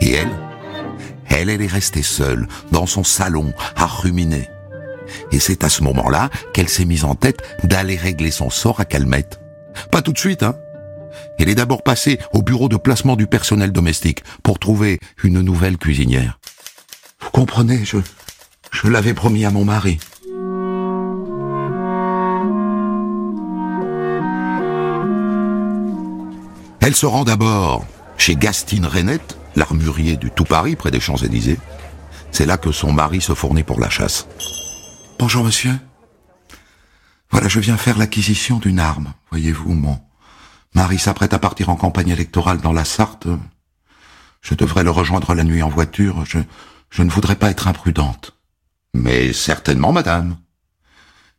Et 0.00 0.10
elle 0.12 0.30
Elle, 1.28 1.50
elle 1.50 1.62
est 1.62 1.66
restée 1.66 2.02
seule, 2.02 2.48
dans 2.72 2.86
son 2.86 3.04
salon, 3.04 3.52
à 3.76 3.86
ruminer. 3.86 4.48
Et 5.32 5.40
c'est 5.40 5.64
à 5.64 5.68
ce 5.68 5.82
moment-là 5.82 6.30
qu'elle 6.52 6.68
s'est 6.68 6.84
mise 6.84 7.04
en 7.04 7.14
tête 7.14 7.38
d'aller 7.64 7.96
régler 7.96 8.30
son 8.30 8.50
sort 8.50 8.80
à 8.80 8.84
Calmette. 8.84 9.40
Pas 9.90 10.02
tout 10.02 10.12
de 10.12 10.18
suite, 10.18 10.42
hein 10.42 10.56
elle 11.38 11.48
est 11.48 11.54
d'abord 11.54 11.82
passée 11.82 12.18
au 12.32 12.42
bureau 12.42 12.68
de 12.68 12.76
placement 12.76 13.16
du 13.16 13.26
personnel 13.26 13.72
domestique 13.72 14.22
pour 14.42 14.58
trouver 14.58 14.98
une 15.22 15.40
nouvelle 15.40 15.76
cuisinière. 15.76 16.38
Vous 17.20 17.30
comprenez, 17.30 17.84
je, 17.84 17.98
je 18.70 18.88
l'avais 18.88 19.14
promis 19.14 19.44
à 19.44 19.50
mon 19.50 19.64
mari. 19.64 19.98
Elle 26.80 26.94
se 26.94 27.06
rend 27.06 27.24
d'abord 27.24 27.84
chez 28.16 28.36
Gastine 28.36 28.86
Renette, 28.86 29.36
l'armurier 29.56 30.16
du 30.16 30.30
Tout 30.30 30.44
Paris 30.44 30.76
près 30.76 30.90
des 30.90 31.00
Champs-Élysées. 31.00 31.58
C'est 32.30 32.46
là 32.46 32.58
que 32.58 32.70
son 32.70 32.92
mari 32.92 33.20
se 33.20 33.34
fournit 33.34 33.64
pour 33.64 33.80
la 33.80 33.90
chasse. 33.90 34.28
Bonjour 35.18 35.44
monsieur. 35.44 35.78
Voilà, 37.30 37.48
je 37.48 37.58
viens 37.58 37.78
faire 37.78 37.96
l'acquisition 37.96 38.58
d'une 38.58 38.78
arme. 38.78 39.14
Voyez-vous, 39.30 39.72
mon, 39.72 39.98
Marie 40.74 40.98
s'apprête 40.98 41.32
à 41.32 41.38
partir 41.38 41.70
en 41.70 41.76
campagne 41.76 42.10
électorale 42.10 42.60
dans 42.60 42.74
la 42.74 42.84
Sarthe. 42.84 43.26
Je 44.42 44.54
devrais 44.54 44.84
le 44.84 44.90
rejoindre 44.90 45.34
la 45.34 45.42
nuit 45.42 45.62
en 45.62 45.70
voiture. 45.70 46.26
Je, 46.26 46.38
je 46.90 47.02
ne 47.02 47.10
voudrais 47.10 47.36
pas 47.36 47.50
être 47.50 47.66
imprudente. 47.66 48.36
Mais 48.92 49.32
certainement, 49.32 49.90
madame. 49.90 50.36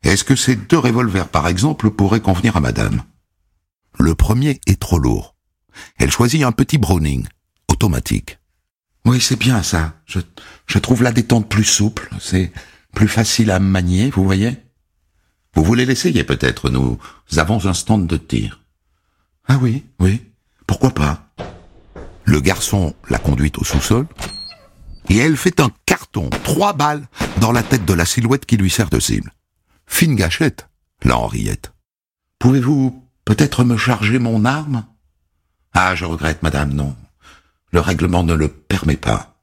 Est-ce 0.02 0.24
que 0.24 0.36
ces 0.36 0.56
deux 0.56 0.80
revolvers, 0.80 1.28
par 1.28 1.48
exemple, 1.48 1.92
pourraient 1.92 2.20
convenir 2.20 2.58
à 2.58 2.62
madame? 2.62 3.04
Le 4.00 4.16
premier 4.16 4.60
est 4.66 4.80
trop 4.80 4.98
lourd. 4.98 5.36
Elle 5.98 6.12
choisit 6.12 6.44
un 6.44 6.52
petit 6.52 6.80
Browning, 6.80 7.28
automatique. 7.68 8.40
Oui, 9.06 9.22
c'est 9.22 9.40
bien 9.40 9.62
ça. 9.62 9.94
Je, 10.08 10.20
je 10.66 10.80
trouve 10.80 11.04
la 11.04 11.12
détente 11.12 11.48
plus 11.48 11.64
souple. 11.64 12.10
C'est 12.20 12.52
plus 12.98 13.08
facile 13.08 13.52
à 13.52 13.60
manier, 13.60 14.10
vous 14.10 14.24
voyez? 14.24 14.58
Vous 15.54 15.64
voulez 15.64 15.86
l'essayer 15.86 16.24
peut-être 16.24 16.72
Nous 16.72 16.98
avons 17.36 17.64
un 17.68 17.76
stand 17.76 18.08
de 18.08 18.18
tir. 18.18 18.62
Ah 19.48 19.60
oui, 19.62 19.86
oui, 20.00 20.24
pourquoi 20.66 20.90
pas? 20.90 21.30
Le 22.26 22.42
garçon 22.42 22.96
la 23.08 23.20
conduit 23.20 23.52
au 23.60 23.64
sous-sol, 23.64 24.08
et 25.10 25.18
elle 25.18 25.38
fait 25.38 25.60
un 25.60 25.70
carton, 25.86 26.32
trois 26.44 26.74
balles, 26.74 27.08
dans 27.40 27.52
la 27.52 27.62
tête 27.62 27.86
de 27.86 27.94
la 27.94 28.04
silhouette 28.04 28.48
qui 28.48 28.58
lui 28.58 28.72
sert 28.72 28.90
de 28.90 29.00
cible. 29.00 29.32
Fine 29.86 30.16
gâchette, 30.16 30.68
la 31.04 31.20
Henriette. 31.20 31.74
Pouvez-vous 32.40 33.08
peut-être 33.26 33.64
me 33.64 33.78
charger 33.78 34.18
mon 34.18 34.44
arme? 34.44 34.88
Ah, 35.72 35.94
je 35.94 36.06
regrette, 36.06 36.42
madame, 36.42 36.74
non. 36.74 36.96
Le 37.72 37.80
règlement 37.80 38.24
ne 38.24 38.34
le 38.34 38.48
permet 38.48 38.98
pas. 38.98 39.40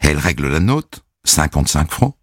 Elle 0.00 0.18
règle 0.18 0.48
la 0.48 0.58
note, 0.58 1.04
55 1.22 1.92
francs. 1.92 2.17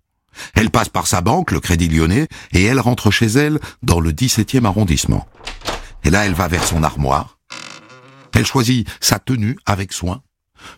Elle 0.53 0.69
passe 0.69 0.89
par 0.89 1.07
sa 1.07 1.21
banque, 1.21 1.51
le 1.51 1.59
Crédit 1.59 1.87
Lyonnais, 1.87 2.27
et 2.51 2.63
elle 2.63 2.79
rentre 2.79 3.11
chez 3.11 3.27
elle 3.27 3.59
dans 3.83 3.99
le 3.99 4.11
17e 4.11 4.65
arrondissement. 4.65 5.27
Et 6.03 6.09
là, 6.09 6.25
elle 6.25 6.33
va 6.33 6.47
vers 6.47 6.65
son 6.65 6.83
armoire. 6.83 7.39
Elle 8.33 8.45
choisit 8.45 8.87
sa 8.99 9.19
tenue 9.19 9.57
avec 9.65 9.93
soin. 9.93 10.21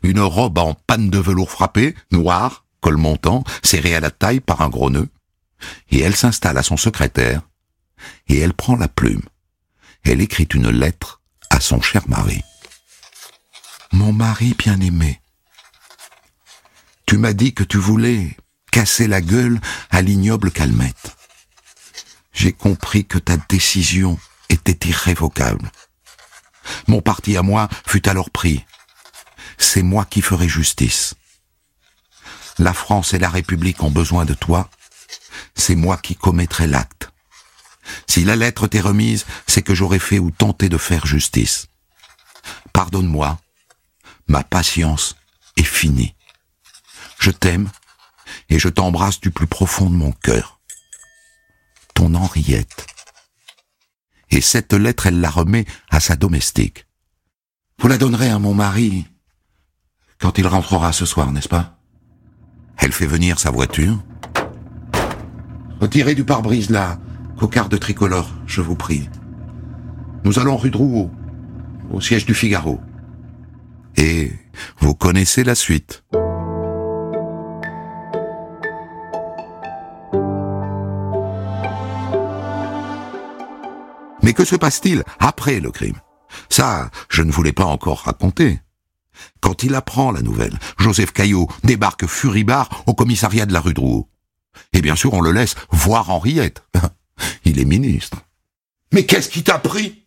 Une 0.04 0.20
robe 0.20 0.58
en 0.58 0.74
panne 0.74 1.10
de 1.10 1.18
velours 1.18 1.52
frappé, 1.52 1.96
noire, 2.12 2.66
col 2.82 2.98
montant, 2.98 3.44
serrée 3.64 3.96
à 3.96 4.00
la 4.00 4.12
taille 4.12 4.40
par 4.40 4.62
un 4.62 4.70
gros 4.70 4.90
nœud. 4.90 5.10
Et 5.90 6.00
elle 6.00 6.16
s'installe 6.16 6.58
à 6.58 6.64
son 6.64 6.78
secrétaire. 6.78 7.42
Et 8.28 8.38
elle 8.40 8.54
prend 8.54 8.76
la 8.76 8.88
plume. 8.88 9.24
Elle 10.04 10.22
écrit 10.22 10.48
une 10.54 10.70
lettre 10.70 11.22
à 11.50 11.60
son 11.60 11.82
cher 11.82 12.08
mari. 12.08 12.42
Mon 13.92 14.14
mari 14.14 14.54
bien-aimé, 14.58 15.22
tu 17.06 17.18
m'as 17.18 17.34
dit 17.34 17.54
que 17.54 17.64
tu 17.64 17.78
voulais 17.78 18.36
casser 18.78 19.08
la 19.08 19.22
gueule 19.22 19.60
à 19.90 20.04
l'ignoble 20.04 20.52
Calmette. 20.52 21.18
J'ai 22.32 22.54
compris 22.54 23.08
que 23.08 23.18
ta 23.18 23.36
décision 23.36 24.20
était 24.50 24.88
irrévocable. 24.88 25.72
Mon 26.86 27.02
parti 27.02 27.38
à 27.38 27.42
moi 27.42 27.70
fut 27.88 28.08
alors 28.08 28.30
pris. 28.30 28.64
C'est 29.58 29.82
moi 29.82 30.06
qui 30.06 30.22
ferai 30.22 30.48
justice. 30.48 31.16
La 32.60 32.72
France 32.72 33.16
et 33.16 33.18
la 33.18 33.32
République 33.32 33.82
ont 33.82 33.90
besoin 33.90 34.26
de 34.26 34.36
toi. 34.36 34.70
C'est 35.56 35.74
moi 35.76 35.98
qui 35.98 36.16
commettrai 36.16 36.68
l'acte. 36.68 37.10
Si 38.06 38.26
la 38.26 38.36
lettre 38.36 38.68
t'est 38.68 38.80
remise, 38.80 39.26
c'est 39.48 39.64
que 39.64 39.74
j'aurais 39.74 39.98
fait 39.98 40.20
ou 40.20 40.30
tenté 40.30 40.70
de 40.70 40.78
faire 40.78 41.08
justice. 41.08 41.66
Pardonne-moi. 42.74 43.40
Ma 44.28 44.44
patience 44.44 45.16
est 45.56 45.64
finie. 45.64 46.14
Je 47.18 47.32
t'aime 47.32 47.72
et 48.50 48.60
je 48.60 48.70
t'embrasse 48.70 49.20
du 49.20 49.32
plus 49.32 49.48
profond 49.48 49.90
de 49.90 49.96
mon 49.96 50.12
cœur. 50.12 50.60
Ton 51.94 52.14
Henriette 52.16 52.88
et 54.30 54.42
cette 54.42 54.74
lettre, 54.74 55.08
elle 55.08 55.22
la 55.22 55.30
remet 55.30 55.66
à 55.90 56.00
sa 56.00 56.16
domestique. 56.16 56.86
Vous 57.80 57.88
la 57.88 57.98
donnerez 57.98 58.30
à 58.30 58.40
mon 58.40 58.54
mari 58.54 59.06
quand 60.20 60.38
il 60.40 60.48
rentrera 60.48 60.94
ce 60.94 61.06
soir, 61.06 61.32
n'est-ce 61.32 61.48
pas? 61.48 61.78
Elle 62.78 62.92
fait 62.92 63.06
venir 63.06 63.40
sa 63.40 63.52
voiture. 63.52 64.04
Retirez 65.80 66.16
du 66.16 66.24
pare-brise 66.24 66.72
là, 66.72 67.00
cocarde 67.38 67.80
tricolore, 67.80 68.34
je 68.48 68.62
vous 68.62 68.76
prie. 68.76 69.10
Nous 70.24 70.40
allons 70.40 70.58
rue 70.58 70.72
Drouot, 70.72 71.12
au 71.92 72.02
siège 72.02 72.26
du 72.26 72.34
Figaro. 72.34 72.82
Et 73.96 74.34
vous 74.80 74.96
connaissez 74.96 75.44
la 75.44 75.56
suite. 75.56 76.04
Que 84.38 84.46
se 84.46 84.56
passe-t-il 84.56 85.04
après 85.20 85.60
le 85.60 85.72
crime? 85.72 86.00
Ça, 86.48 86.92
je 87.10 87.24
ne 87.24 87.32
voulais 87.32 87.54
pas 87.54 87.66
encore 87.66 88.02
raconter. 88.02 88.60
Quand 89.42 89.64
il 89.64 89.74
apprend 89.74 90.12
la 90.12 90.22
nouvelle, 90.22 90.60
Joseph 90.78 91.12
Caillot 91.12 91.48
débarque 91.64 92.06
furibard 92.06 92.84
au 92.86 92.94
commissariat 92.94 93.48
de 93.48 93.54
la 93.54 93.62
rue 93.62 93.74
Drouot. 93.74 94.08
Et 94.74 94.82
bien 94.82 94.96
sûr, 94.96 95.16
on 95.16 95.22
le 95.22 95.32
laisse 95.32 95.56
voir 95.72 96.12
Henriette. 96.12 96.64
Il 97.46 97.60
est 97.60 97.66
ministre. 97.66 98.18
Mais 98.94 99.08
qu'est-ce 99.08 99.30
qui 99.30 99.42
t'a 99.44 99.58
pris? 99.58 100.04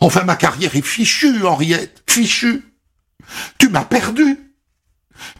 Enfin, 0.00 0.24
ma 0.24 0.36
carrière 0.36 0.74
est 0.74 0.80
fichue, 0.80 1.44
Henriette, 1.44 2.04
fichue. 2.08 2.64
Tu 3.58 3.68
m'as 3.68 3.84
perdu. 3.84 4.54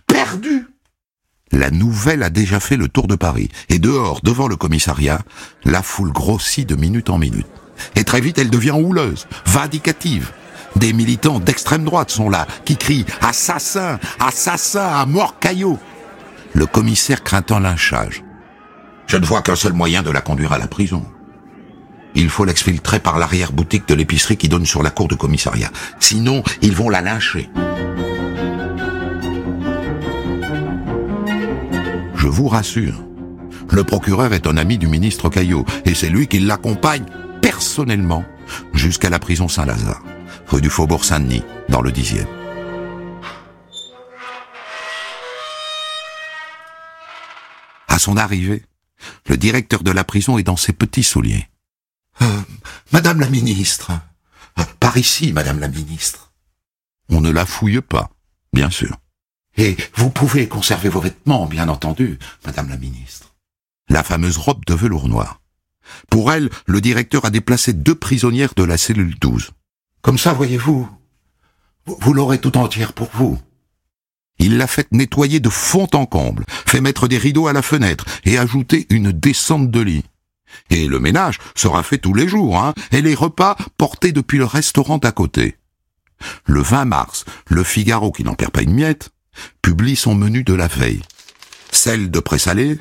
Perdu. 0.07 0.67
La 1.51 1.71
nouvelle 1.71 2.23
a 2.23 2.29
déjà 2.29 2.61
fait 2.61 2.77
le 2.77 2.89
tour 2.89 3.07
de 3.07 3.17
Paris, 3.17 3.49
et 3.71 3.79
dehors, 3.79 4.21
devant 4.23 4.49
le 4.49 4.57
commissariat, 4.57 5.23
la 5.65 5.83
foule 5.83 6.13
grossit 6.13 6.69
de 6.69 6.77
minute 6.77 7.09
en 7.09 7.17
minute. 7.17 7.47
Et 7.95 8.05
très 8.05 8.21
vite, 8.21 8.39
elle 8.39 8.51
devient 8.51 8.73
houleuse, 8.73 9.27
vindicative. 9.47 10.31
Des 10.77 10.93
militants 10.93 11.41
d'extrême 11.41 11.85
droite 11.85 12.11
sont 12.11 12.29
là, 12.29 12.47
qui 12.65 12.77
crient 12.77 13.07
«Assassin 13.21 13.99
Assassin 14.21 14.87
à 14.87 15.07
mort 15.07 15.39
caillot!» 15.39 15.79
Le 16.53 16.67
commissaire 16.67 17.23
craint 17.23 17.45
un 17.51 17.61
lynchage. 17.61 18.23
Je 19.07 19.17
ne 19.17 19.25
vois 19.25 19.43
qu'un 19.43 19.57
seul 19.57 19.73
moyen 19.73 20.03
de 20.03 20.11
la 20.11 20.21
conduire 20.21 20.53
à 20.53 20.59
la 20.59 20.67
prison. 20.67 21.05
Il 22.15 22.29
faut 22.31 22.45
l'exfiltrer 22.45 22.99
par 22.99 23.19
l'arrière-boutique 23.19 23.87
de 23.89 23.95
l'épicerie 23.95 24.37
qui 24.37 24.49
donne 24.49 24.67
sur 24.67 24.83
la 24.83 24.91
cour 24.91 25.07
de 25.07 25.15
commissariat. 25.15 25.71
Sinon, 26.01 26.43
ils 26.63 26.75
vont 26.75 26.89
la 26.89 27.03
lyncher. 27.03 27.51
Je 32.17 32.27
vous 32.27 32.49
rassure, 32.49 33.05
le 33.71 33.85
procureur 33.85 34.33
est 34.33 34.47
un 34.47 34.57
ami 34.57 34.79
du 34.79 34.89
ministre 34.89 35.29
Caillot 35.29 35.65
et 35.85 35.95
c'est 35.95 36.09
lui 36.09 36.27
qui 36.27 36.41
l'accompagne 36.41 37.05
personnellement 37.57 38.23
jusqu'à 38.75 39.09
la 39.09 39.19
prison 39.19 39.49
Saint-Lazare, 39.49 40.03
rue 40.47 40.61
du 40.61 40.69
Faubourg 40.69 41.07
Saint-Denis, 41.07 41.43
dans 41.71 41.81
le 41.81 41.91
dixième. 41.91 42.29
À 47.89 47.99
son 47.99 48.19
arrivée, 48.19 48.63
le 49.25 49.39
directeur 49.39 49.83
de 49.83 49.91
la 49.91 50.05
prison 50.05 50.37
est 50.37 50.43
dans 50.43 50.59
ses 50.59 50.75
petits 50.75 51.03
souliers. 51.03 51.49
Euh, 52.21 52.43
Madame 52.93 53.21
la 53.21 53.31
ministre. 53.31 53.93
Euh, 54.59 54.65
par 54.79 54.99
ici, 54.99 55.33
Madame 55.33 55.59
la 55.59 55.69
ministre. 55.69 56.35
On 57.09 57.23
ne 57.23 57.31
la 57.31 57.47
fouille 57.47 57.81
pas, 57.81 58.11
bien 58.53 58.69
sûr. 58.69 58.99
Et 59.57 59.79
vous 59.95 60.11
pouvez 60.11 60.47
conserver 60.47 60.91
vos 60.91 61.01
vêtements, 61.01 61.47
bien 61.47 61.71
entendu, 61.71 62.19
Madame 62.45 62.69
la 62.69 62.77
ministre. 62.77 63.35
La 63.89 64.03
fameuse 64.03 64.37
robe 64.37 64.67
de 64.67 64.75
velours 64.75 65.09
noir. 65.09 65.41
Pour 66.11 66.33
elle, 66.33 66.51
le 66.67 66.81
directeur 66.81 67.25
a 67.25 67.31
déplacé 67.31 67.73
deux 67.73 67.95
prisonnières 67.95 68.55
de 68.57 68.65
la 68.65 68.77
cellule 68.77 69.17
12. 69.21 69.51
Comme 70.03 70.19
ça, 70.19 70.33
voyez-vous, 70.33 70.89
vous, 71.87 72.13
l'aurez 72.13 72.39
tout 72.39 72.57
entière 72.57 72.93
pour 72.93 73.09
vous. 73.13 73.39
Il 74.39 74.59
l'a 74.59 74.67
fait 74.67 74.89
nettoyer 74.93 75.41
de 75.41 75.49
fond 75.49 75.89
en 75.95 76.07
comble, 76.07 76.45
fait 76.49 76.81
mettre 76.81 77.09
des 77.09 77.19
rideaux 77.19 77.47
à 77.47 77.53
la 77.53 77.63
fenêtre 77.63 78.05
et 78.25 78.39
ajouter 78.39 78.87
une 78.91 79.13
descente 79.13 79.71
de 79.71 79.81
lit. 79.81 80.05
Et 80.71 80.89
le 80.89 81.01
ménage 81.01 81.39
sera 81.55 81.83
fait 81.83 81.99
tous 81.99 82.15
les 82.15 82.29
jours, 82.29 82.59
hein, 82.59 82.75
et 82.93 83.03
les 83.03 83.15
repas 83.15 83.57
portés 83.79 84.13
depuis 84.13 84.39
le 84.39 84.45
restaurant 84.45 84.99
d'à 84.99 85.13
côté. 85.13 85.57
Le 86.45 86.61
20 86.61 86.85
mars, 86.87 87.25
le 87.49 87.63
Figaro, 87.63 88.11
qui 88.13 88.25
n'en 88.25 88.35
perd 88.35 88.53
pas 88.53 88.63
une 88.63 88.75
miette, 88.75 89.11
publie 89.63 89.97
son 89.97 90.15
menu 90.15 90.45
de 90.45 90.55
la 90.55 90.69
veille. 90.69 91.03
Sel 91.71 92.11
de 92.11 92.21
présalé, 92.21 92.79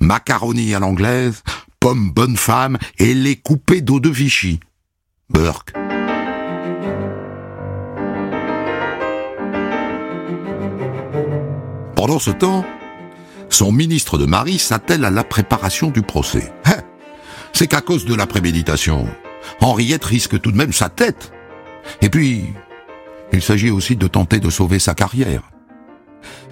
macaroni 0.00 0.74
à 0.74 0.78
l'anglaise, 0.78 1.42
pommes 1.80 2.10
bonne 2.10 2.36
femme 2.36 2.76
et 2.98 3.14
les 3.14 3.36
coupés 3.36 3.80
d'eau 3.80 4.00
de 4.00 4.10
Vichy. 4.10 4.60
Burke. 5.30 5.72
Pendant 11.96 12.18
ce 12.18 12.30
temps, 12.30 12.66
son 13.48 13.72
ministre 13.72 14.18
de 14.18 14.26
Marie 14.26 14.58
s'attelle 14.58 15.06
à 15.06 15.10
la 15.10 15.24
préparation 15.24 15.88
du 15.90 16.02
procès. 16.02 16.52
Hein? 16.66 16.82
C'est 17.54 17.66
qu'à 17.66 17.80
cause 17.80 18.04
de 18.04 18.14
la 18.14 18.26
préméditation, 18.26 19.06
Henriette 19.60 20.04
risque 20.04 20.40
tout 20.40 20.52
de 20.52 20.56
même 20.56 20.72
sa 20.72 20.90
tête. 20.90 21.32
Et 22.02 22.10
puis, 22.10 22.44
il 23.32 23.42
s'agit 23.42 23.70
aussi 23.70 23.96
de 23.96 24.06
tenter 24.06 24.38
de 24.38 24.50
sauver 24.50 24.78
sa 24.78 24.94
carrière. 24.94 25.50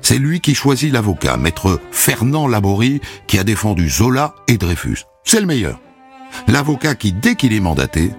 C'est 0.01 0.19
lui 0.19 0.41
qui 0.41 0.55
choisit 0.55 0.93
l'avocat, 0.93 1.37
maître 1.37 1.81
Fernand 1.91 2.49
Laborie, 2.49 3.01
qui 3.27 3.38
a 3.38 3.45
défendu 3.45 3.91
Zola 3.91 4.35
et 4.47 4.57
Dreyfus. 4.57 5.08
C'est 5.31 5.41
le 5.41 5.47
meilleur. 5.47 5.79
L'avocat 6.47 6.95
qui, 6.95 7.12
dès 7.12 7.35
qu'il 7.35 7.53
est 7.53 7.61
mandaté, 7.61 8.12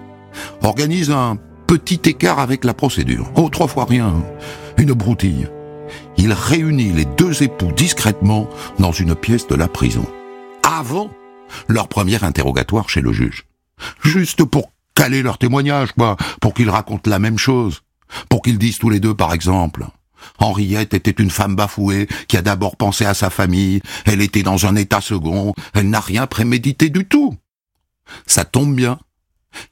organise 0.62 1.10
un 1.10 1.38
petit 1.66 2.00
écart 2.04 2.38
avec 2.38 2.64
la 2.64 2.72
procédure. 2.72 3.32
Oh, 3.34 3.48
trois 3.48 3.66
fois 3.66 3.84
rien. 3.84 4.14
Une 4.78 4.92
broutille. 4.92 5.50
Il 6.18 6.32
réunit 6.32 6.92
les 6.92 7.06
deux 7.06 7.42
époux 7.42 7.72
discrètement 7.72 8.48
dans 8.78 8.92
une 8.92 9.16
pièce 9.16 9.48
de 9.48 9.56
la 9.56 9.66
prison. 9.66 10.06
Avant 10.62 11.10
leur 11.66 11.88
premier 11.88 12.22
interrogatoire 12.22 12.88
chez 12.88 13.00
le 13.00 13.12
juge. 13.12 13.44
Juste 14.04 14.44
pour 14.44 14.70
caler 14.94 15.22
leur 15.22 15.38
témoignage, 15.38 15.90
quoi. 15.90 16.16
Pour 16.40 16.54
qu'ils 16.54 16.70
racontent 16.70 17.10
la 17.10 17.18
même 17.18 17.38
chose. 17.38 17.80
Pour 18.28 18.40
qu'ils 18.40 18.58
disent 18.58 18.78
tous 18.78 18.88
les 18.88 19.00
deux, 19.00 19.14
par 19.14 19.32
exemple. 19.32 19.84
Henriette 20.38 20.94
était 20.94 21.10
une 21.10 21.30
femme 21.30 21.56
bafouée 21.56 22.08
qui 22.28 22.36
a 22.36 22.42
d'abord 22.42 22.76
pensé 22.76 23.04
à 23.04 23.14
sa 23.14 23.30
famille, 23.30 23.80
elle 24.04 24.22
était 24.22 24.42
dans 24.42 24.66
un 24.66 24.76
état 24.76 25.00
second, 25.00 25.54
elle 25.74 25.90
n'a 25.90 26.00
rien 26.00 26.26
prémédité 26.26 26.88
du 26.90 27.06
tout. 27.06 27.36
Ça 28.26 28.44
tombe 28.44 28.74
bien. 28.74 28.98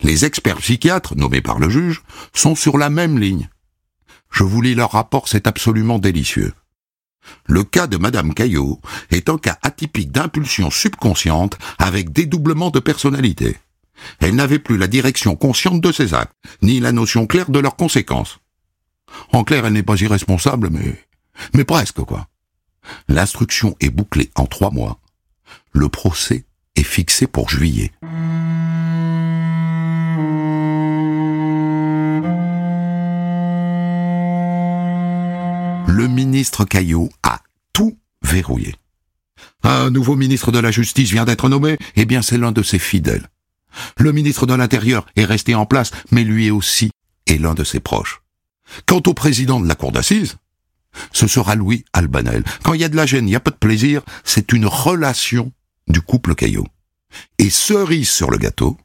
Les 0.01 0.25
experts 0.25 0.59
psychiatres, 0.59 1.15
nommés 1.17 1.41
par 1.41 1.59
le 1.59 1.69
juge, 1.69 2.03
sont 2.35 2.55
sur 2.55 2.79
la 2.79 2.91
même 2.91 3.19
ligne. 3.19 3.49
Je 4.31 4.45
vous 4.45 4.61
lis 4.61 4.75
leur 4.75 4.93
rapport, 4.93 5.29
c'est 5.29 5.47
absolument 5.47 5.99
délicieux. 5.99 6.53
Le 7.47 7.65
cas 7.65 7.87
de 7.87 7.97
Madame 7.97 8.35
Caillot 8.35 8.81
est 9.11 9.29
un 9.29 9.39
cas 9.39 9.59
atypique 9.63 10.13
d'impulsion 10.13 10.71
subconsciente 10.71 11.59
avec 11.79 12.11
dédoublement 12.13 12.71
de 12.71 12.81
personnalité. 12.81 13.57
Elle 14.21 14.37
n'avait 14.37 14.59
plus 14.59 14.79
la 14.79 14.87
direction 14.87 15.35
consciente 15.37 15.81
de 15.81 15.93
ses 15.93 16.15
actes, 16.15 16.35
ni 16.63 16.81
la 16.81 16.93
notion 16.93 17.27
claire 17.27 17.51
de 17.51 17.59
leurs 17.59 17.77
conséquences. 17.77 18.39
En 19.33 19.45
clair, 19.45 19.67
elle 19.67 19.73
n'est 19.73 19.83
pas 19.83 20.01
irresponsable, 20.01 20.71
mais, 20.71 21.05
mais 21.55 21.65
presque, 21.65 22.01
quoi. 22.01 22.29
L'instruction 23.09 23.77
est 23.81 23.91
bouclée 23.91 24.31
en 24.35 24.47
trois 24.47 24.71
mois. 24.71 24.99
Le 25.73 25.89
procès 25.89 26.45
est 26.77 26.83
fixé 26.83 27.27
pour 27.27 27.51
juillet. 27.51 27.93
Le 35.89 36.07
ministre 36.07 36.65
Caillot 36.65 37.09
a 37.23 37.41
tout 37.73 37.99
verrouillé. 38.23 38.77
Un 39.63 39.91
nouveau 39.91 40.17
ministre 40.17 40.53
de 40.53 40.59
la 40.59 40.71
Justice 40.71 41.11
vient 41.11 41.25
d'être 41.25 41.49
nommé, 41.49 41.77
eh 41.97 42.05
bien 42.05 42.23
c'est 42.23 42.39
l'un 42.39 42.53
de 42.53 42.63
ses 42.63 42.79
fidèles. 42.79 43.29
Le 43.99 44.13
ministre 44.13 44.47
de 44.47 44.55
l'Intérieur 44.55 45.07
est 45.17 45.25
resté 45.25 45.55
en 45.55 45.67
place, 45.67 45.91
mais 46.11 46.25
lui 46.25 46.51
aussi 46.51 46.91
est 47.27 47.39
l'un 47.39 47.55
de 47.55 47.65
ses 47.65 47.81
proches. 47.81 48.23
Quant 48.87 49.03
au 49.07 49.15
président 49.15 49.61
de 49.61 49.69
la 49.69 49.75
cour 49.75 49.93
d'assises, 49.93 50.37
ce 51.13 51.27
sera 51.27 51.55
Louis 51.55 51.85
Albanel. 51.93 52.45
Quand 52.63 52.75
il 52.75 52.81
y 52.81 52.85
a 52.85 52.89
de 52.89 52.97
la 52.97 53.07
gêne, 53.07 53.27
il 53.27 53.31
n'y 53.31 53.37
a 53.37 53.41
pas 53.41 53.51
de 53.51 53.57
plaisir, 53.57 54.03
c'est 54.25 54.53
une 54.53 54.67
relation 54.67 55.53
du 55.87 56.01
couple 56.01 56.35
Caillot. 56.35 56.67
Et 57.39 57.51
cerise 57.51 58.11
sur 58.11 58.31
le 58.31 58.39
gâteau, 58.39 58.77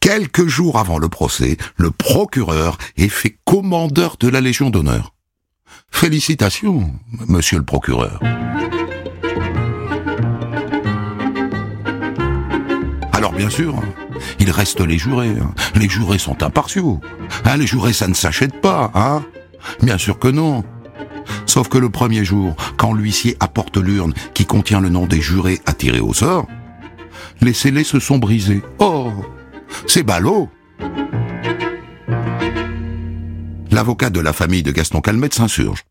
quelques 0.00 0.46
jours 0.46 0.78
avant 0.78 0.98
le 0.98 1.08
procès, 1.08 1.56
le 1.76 1.90
procureur 1.90 2.78
est 2.96 3.08
fait 3.08 3.38
commandeur 3.44 4.16
de 4.18 4.28
la 4.28 4.40
Légion 4.40 4.70
d'honneur. 4.70 5.14
Félicitations, 5.90 6.92
monsieur 7.26 7.58
le 7.58 7.64
procureur. 7.64 8.20
Alors 13.20 13.34
bien 13.34 13.50
sûr, 13.50 13.74
il 14.38 14.50
reste 14.50 14.80
les 14.80 14.96
jurés. 14.96 15.34
Les 15.74 15.90
jurés 15.90 16.16
sont 16.16 16.42
impartiaux. 16.42 17.02
Hein, 17.44 17.58
les 17.58 17.66
jurés, 17.66 17.92
ça 17.92 18.08
ne 18.08 18.14
s'achète 18.14 18.62
pas, 18.62 18.90
hein 18.94 19.22
Bien 19.82 19.98
sûr 19.98 20.18
que 20.18 20.28
non. 20.28 20.64
Sauf 21.44 21.68
que 21.68 21.76
le 21.76 21.90
premier 21.90 22.24
jour, 22.24 22.56
quand 22.78 22.94
l'huissier 22.94 23.36
apporte 23.38 23.76
l'urne 23.76 24.14
qui 24.32 24.46
contient 24.46 24.80
le 24.80 24.88
nom 24.88 25.04
des 25.04 25.20
jurés 25.20 25.60
à 25.66 25.74
tirer 25.74 26.00
au 26.00 26.14
sort, 26.14 26.46
les 27.42 27.52
scellés 27.52 27.84
se 27.84 28.00
sont 28.00 28.16
brisés. 28.16 28.62
Oh, 28.78 29.12
c'est 29.86 30.02
ballot. 30.02 30.48
L'avocat 33.70 34.08
de 34.08 34.20
la 34.20 34.32
famille 34.32 34.62
de 34.62 34.72
Gaston 34.72 35.02
Calmette 35.02 35.34
s'insurge. 35.34 35.84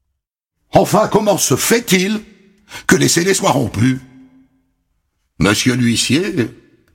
Enfin, 0.72 1.08
comment 1.08 1.38
se 1.38 1.56
fait-il 1.56 2.22
que 2.88 2.96
les 2.96 3.08
scellés 3.08 3.36
soient 3.36 3.52
rompus? 3.52 4.00
Monsieur 5.38 5.76
l'huissier, 5.76 6.50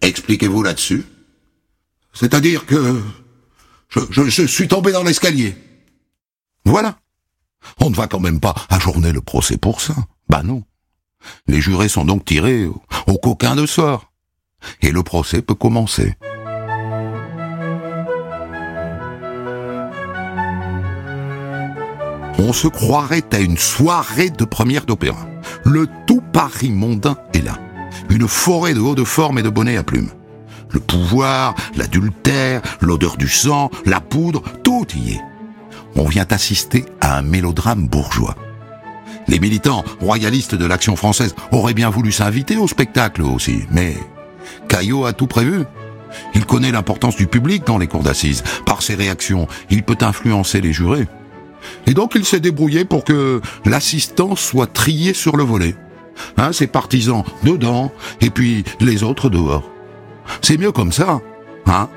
expliquez-vous 0.06 0.62
là-dessus. 0.62 1.04
C'est-à-dire 2.12 2.66
que 2.66 3.02
je, 4.10 4.46
suis 4.46 4.68
tombé 4.68 4.92
dans 4.92 5.02
l'escalier. 5.02 5.56
Voilà. 6.64 6.98
On 7.80 7.90
ne 7.90 7.94
va 7.94 8.06
quand 8.06 8.20
même 8.20 8.40
pas 8.40 8.54
ajourner 8.68 9.12
le 9.12 9.20
procès 9.20 9.56
pour 9.56 9.80
ça. 9.80 9.94
Bah 10.28 10.42
non. 10.42 10.64
Les 11.46 11.60
jurés 11.60 11.88
sont 11.88 12.04
donc 12.04 12.24
tirés 12.24 12.66
au, 12.66 12.82
au 13.06 13.18
coquin 13.18 13.56
de 13.56 13.66
sort. 13.66 14.12
Et 14.82 14.90
le 14.90 15.02
procès 15.02 15.42
peut 15.42 15.54
commencer. 15.54 16.14
On 22.38 22.52
se 22.52 22.68
croirait 22.68 23.24
à 23.32 23.38
une 23.38 23.56
soirée 23.56 24.30
de 24.30 24.44
première 24.44 24.86
d'opéra. 24.86 25.26
Le 25.64 25.86
tout 26.06 26.22
Paris 26.32 26.70
mondain 26.70 27.16
est 27.32 27.42
là. 27.42 27.58
Une 28.10 28.28
forêt 28.28 28.74
de 28.74 28.80
hauts 28.80 28.94
de 28.94 29.04
forme 29.04 29.38
et 29.38 29.42
de 29.42 29.48
bonnets 29.48 29.76
à 29.76 29.82
plumes 29.82 30.10
Le 30.70 30.80
pouvoir, 30.80 31.54
l'adultère, 31.76 32.62
l'odeur 32.80 33.16
du 33.16 33.28
sang, 33.28 33.70
la 33.86 34.00
poudre, 34.00 34.42
tout 34.62 34.86
y 34.94 35.12
est. 35.12 35.20
On 35.96 36.04
vient 36.04 36.26
assister 36.30 36.84
à 37.00 37.18
un 37.18 37.22
mélodrame 37.22 37.86
bourgeois. 37.86 38.36
Les 39.28 39.40
militants 39.40 39.84
royalistes 40.00 40.54
de 40.54 40.66
l'action 40.66 40.96
française 40.96 41.34
auraient 41.50 41.74
bien 41.74 41.90
voulu 41.90 42.12
s'inviter 42.12 42.56
au 42.56 42.68
spectacle 42.68 43.22
aussi, 43.22 43.64
mais 43.70 43.96
Caillot 44.68 45.06
a 45.06 45.12
tout 45.12 45.26
prévu. 45.26 45.64
Il 46.34 46.44
connaît 46.46 46.72
l'importance 46.72 47.16
du 47.16 47.26
public 47.26 47.64
dans 47.66 47.78
les 47.78 47.86
cours 47.86 48.02
d'assises. 48.02 48.42
Par 48.66 48.82
ses 48.82 48.94
réactions, 48.94 49.48
il 49.70 49.82
peut 49.82 49.98
influencer 50.00 50.60
les 50.60 50.72
jurés. 50.72 51.06
Et 51.86 51.94
donc 51.94 52.12
il 52.14 52.24
s'est 52.24 52.40
débrouillé 52.40 52.84
pour 52.84 53.04
que 53.04 53.40
l'assistant 53.64 54.36
soit 54.36 54.72
trié 54.72 55.14
sur 55.14 55.36
le 55.36 55.44
volet. 55.44 55.74
Hein, 56.36 56.52
ses 56.52 56.66
partisans 56.66 57.24
dedans, 57.42 57.92
et 58.20 58.30
puis 58.30 58.64
les 58.80 59.02
autres 59.02 59.28
dehors. 59.28 59.68
C'est 60.42 60.56
mieux 60.56 60.72
comme 60.72 60.92
ça, 60.92 61.20
hein 61.66 61.88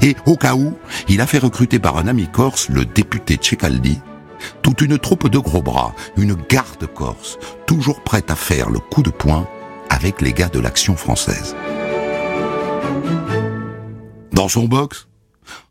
Et 0.00 0.16
au 0.26 0.36
cas 0.36 0.54
où, 0.54 0.76
il 1.08 1.20
a 1.20 1.26
fait 1.26 1.38
recruter 1.38 1.78
par 1.78 1.96
un 1.96 2.06
ami 2.06 2.28
corse, 2.28 2.68
le 2.68 2.84
député 2.84 3.36
Tchekaldie, 3.36 4.00
toute 4.62 4.80
une 4.80 4.98
troupe 4.98 5.28
de 5.28 5.38
gros 5.38 5.62
bras, 5.62 5.94
une 6.16 6.34
garde 6.34 6.86
corse, 6.86 7.38
toujours 7.66 8.02
prête 8.02 8.30
à 8.30 8.36
faire 8.36 8.70
le 8.70 8.78
coup 8.78 9.02
de 9.02 9.10
poing 9.10 9.46
avec 9.90 10.20
les 10.20 10.32
gars 10.32 10.48
de 10.48 10.60
l'action 10.60 10.96
française. 10.96 11.54
Dans 14.32 14.48
son 14.48 14.64
box, 14.64 15.08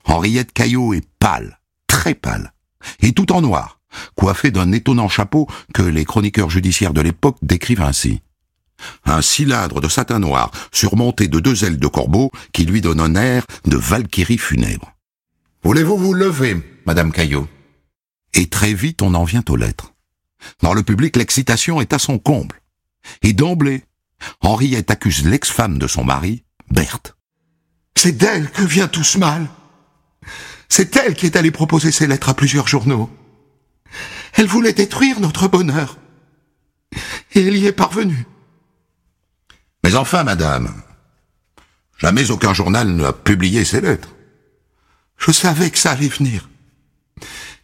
Henriette 0.05 0.53
Caillot 0.53 0.93
est 0.93 1.05
pâle, 1.19 1.59
très 1.87 2.13
pâle, 2.13 2.53
et 3.01 3.11
tout 3.11 3.31
en 3.33 3.41
noir, 3.41 3.80
coiffée 4.15 4.51
d'un 4.51 4.71
étonnant 4.71 5.09
chapeau 5.09 5.47
que 5.73 5.81
les 5.81 6.05
chroniqueurs 6.05 6.49
judiciaires 6.49 6.93
de 6.93 7.01
l'époque 7.01 7.37
décrivent 7.41 7.81
ainsi. 7.81 8.21
Un 9.05 9.21
cylindre 9.21 9.79
de 9.81 9.87
satin 9.87 10.19
noir 10.19 10.51
surmonté 10.71 11.27
de 11.27 11.39
deux 11.39 11.63
ailes 11.65 11.77
de 11.77 11.87
corbeau 11.87 12.31
qui 12.51 12.65
lui 12.65 12.81
donne 12.81 12.99
un 12.99 13.15
air 13.15 13.45
de 13.65 13.77
valkyrie 13.77 14.37
funèbre. 14.37 14.93
Voulez-vous 15.63 15.97
vous 15.97 16.13
lever, 16.13 16.57
Madame 16.85 17.11
Caillot? 17.11 17.47
Et 18.33 18.47
très 18.47 18.73
vite 18.73 19.01
on 19.01 19.13
en 19.13 19.23
vient 19.23 19.43
aux 19.49 19.55
lettres. 19.55 19.93
Dans 20.61 20.73
le 20.73 20.81
public, 20.81 21.15
l'excitation 21.15 21.81
est 21.81 21.93
à 21.93 21.99
son 21.99 22.17
comble. 22.17 22.61
Et 23.21 23.33
d'emblée, 23.33 23.83
Henriette 24.41 24.91
accuse 24.91 25.25
l'ex-femme 25.25 25.77
de 25.77 25.87
son 25.87 26.03
mari, 26.03 26.43
Berthe. 26.71 27.15
C'est 27.95 28.17
d'elle 28.17 28.49
que 28.49 28.63
vient 28.63 28.87
tout 28.87 29.03
ce 29.03 29.17
mal. 29.17 29.47
C'est 30.69 30.95
elle 30.95 31.15
qui 31.15 31.25
est 31.25 31.35
allée 31.35 31.51
proposer 31.51 31.91
ces 31.91 32.07
lettres 32.07 32.29
à 32.29 32.33
plusieurs 32.33 32.67
journaux. 32.67 33.09
Elle 34.33 34.47
voulait 34.47 34.73
détruire 34.73 35.19
notre 35.19 35.47
bonheur. 35.47 35.97
Et 37.33 37.45
elle 37.45 37.57
y 37.57 37.67
est 37.67 37.71
parvenue. 37.71 38.25
Mais 39.83 39.95
enfin, 39.95 40.23
madame, 40.23 40.81
jamais 41.97 42.31
aucun 42.31 42.53
journal 42.53 42.87
n'a 42.89 43.13
publié 43.13 43.65
ces 43.65 43.81
lettres. 43.81 44.09
Je 45.17 45.31
savais 45.31 45.69
que 45.69 45.77
ça 45.77 45.91
allait 45.91 46.07
venir. 46.07 46.49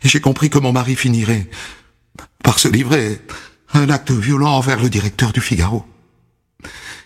Et 0.04 0.10
j'ai 0.10 0.22
compris 0.22 0.50
que 0.50 0.60
mon 0.60 0.72
mari 0.72 0.96
finirait 0.96 1.50
par 2.44 2.60
se 2.60 2.68
livrer 2.68 3.20
à 3.70 3.80
un 3.80 3.90
acte 3.90 4.12
violent 4.12 4.52
envers 4.52 4.82
le 4.82 4.90
directeur 4.90 5.34
du 5.34 5.42
Figaro. 5.42 5.86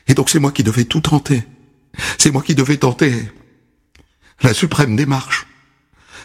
Et 0.08 0.14
donc 0.14 0.30
c'est 0.30 0.40
moi 0.40 0.52
qui 0.52 0.64
devais 0.64 0.86
tout 0.86 1.02
tenter. 1.02 1.44
C'est 2.18 2.32
moi 2.32 2.42
qui 2.42 2.56
devais 2.56 2.78
tenter 2.78 3.32
la 4.42 4.54
suprême 4.54 4.96
démarche. 4.96 5.48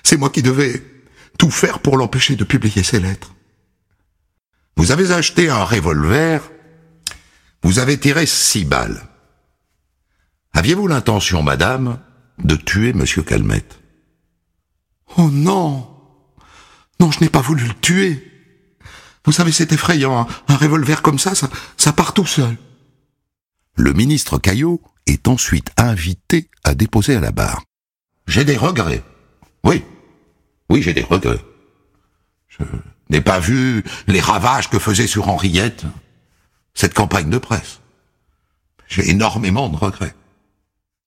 C'est 0.03 0.17
moi 0.17 0.31
qui 0.31 0.43
devais 0.43 0.83
tout 1.39 1.51
faire 1.51 1.81
pour 1.81 1.97
l'empêcher 1.97 2.37
de 2.37 2.45
publier 2.45 2.83
ses 2.83 3.01
lettres. 3.01 3.35
Vous 4.77 4.91
avez 4.91 5.13
acheté 5.13 5.49
un 5.49 5.65
revolver, 5.65 6.51
vous 7.63 7.79
avez 7.79 7.99
tiré 7.99 8.27
six 8.27 8.65
balles. 8.65 9.03
Aviez-vous 10.53 10.87
l'intention, 10.87 11.43
madame, 11.43 12.01
de 12.39 12.57
tuer 12.57 12.93
monsieur 12.93 13.23
Calmette? 13.23 13.81
Oh 15.17 15.31
non 15.31 15.89
Non, 17.01 17.11
je 17.11 17.21
n'ai 17.21 17.29
pas 17.29 17.41
voulu 17.41 17.67
le 17.67 17.75
tuer. 17.75 18.33
Vous 19.25 19.33
savez, 19.33 19.53
c'est 19.53 19.73
effrayant, 19.73 20.27
un, 20.49 20.57
revolver 20.57 21.03
comme 21.03 21.19
ça, 21.19 21.35
ça, 21.35 21.51
ça 21.77 21.93
part 21.93 22.15
tout 22.15 22.27
seul. 22.27 22.57
Le 23.75 23.93
ministre 23.93 24.39
Caillot 24.39 24.81
est 25.07 25.29
ensuite 25.29 25.71
invité 25.77 26.49
à 26.65 26.75
déposer 26.75 27.17
à 27.17 27.21
la 27.21 27.33
barre. 27.33 27.63
J'ai 28.27 28.45
des 28.45 28.57
regrets. 28.57 29.03
Oui. 29.65 29.85
Oui, 30.69 30.83
j'ai 30.83 30.93
des 30.93 31.03
regrets. 31.03 31.41
Je 32.49 32.65
n'ai 33.11 33.21
pas 33.21 33.39
vu 33.39 33.85
les 34.07 34.21
ravages 34.21 34.69
que 34.69 34.79
faisait 34.79 35.07
sur 35.07 35.29
Henriette 35.29 35.85
cette 36.75 36.95
campagne 36.95 37.31
de 37.31 37.39
presse. 37.39 37.81
J'ai 38.89 39.11
énormément 39.11 39.69
de 39.69 39.77
regrets. 39.77 40.15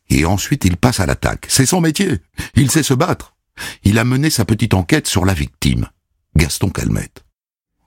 Et 0.09 0.25
ensuite, 0.25 0.65
il 0.65 0.77
passe 0.77 0.99
à 0.99 1.05
l'attaque. 1.05 1.45
C'est 1.49 1.65
son 1.65 1.81
métier. 1.81 2.19
Il 2.55 2.71
sait 2.71 2.83
se 2.83 2.93
battre. 2.93 3.35
Il 3.83 3.99
a 3.99 4.03
mené 4.03 4.29
sa 4.29 4.45
petite 4.45 4.73
enquête 4.73 5.07
sur 5.07 5.25
la 5.25 5.33
victime, 5.33 5.87
Gaston 6.35 6.69
Calmette. 6.69 7.23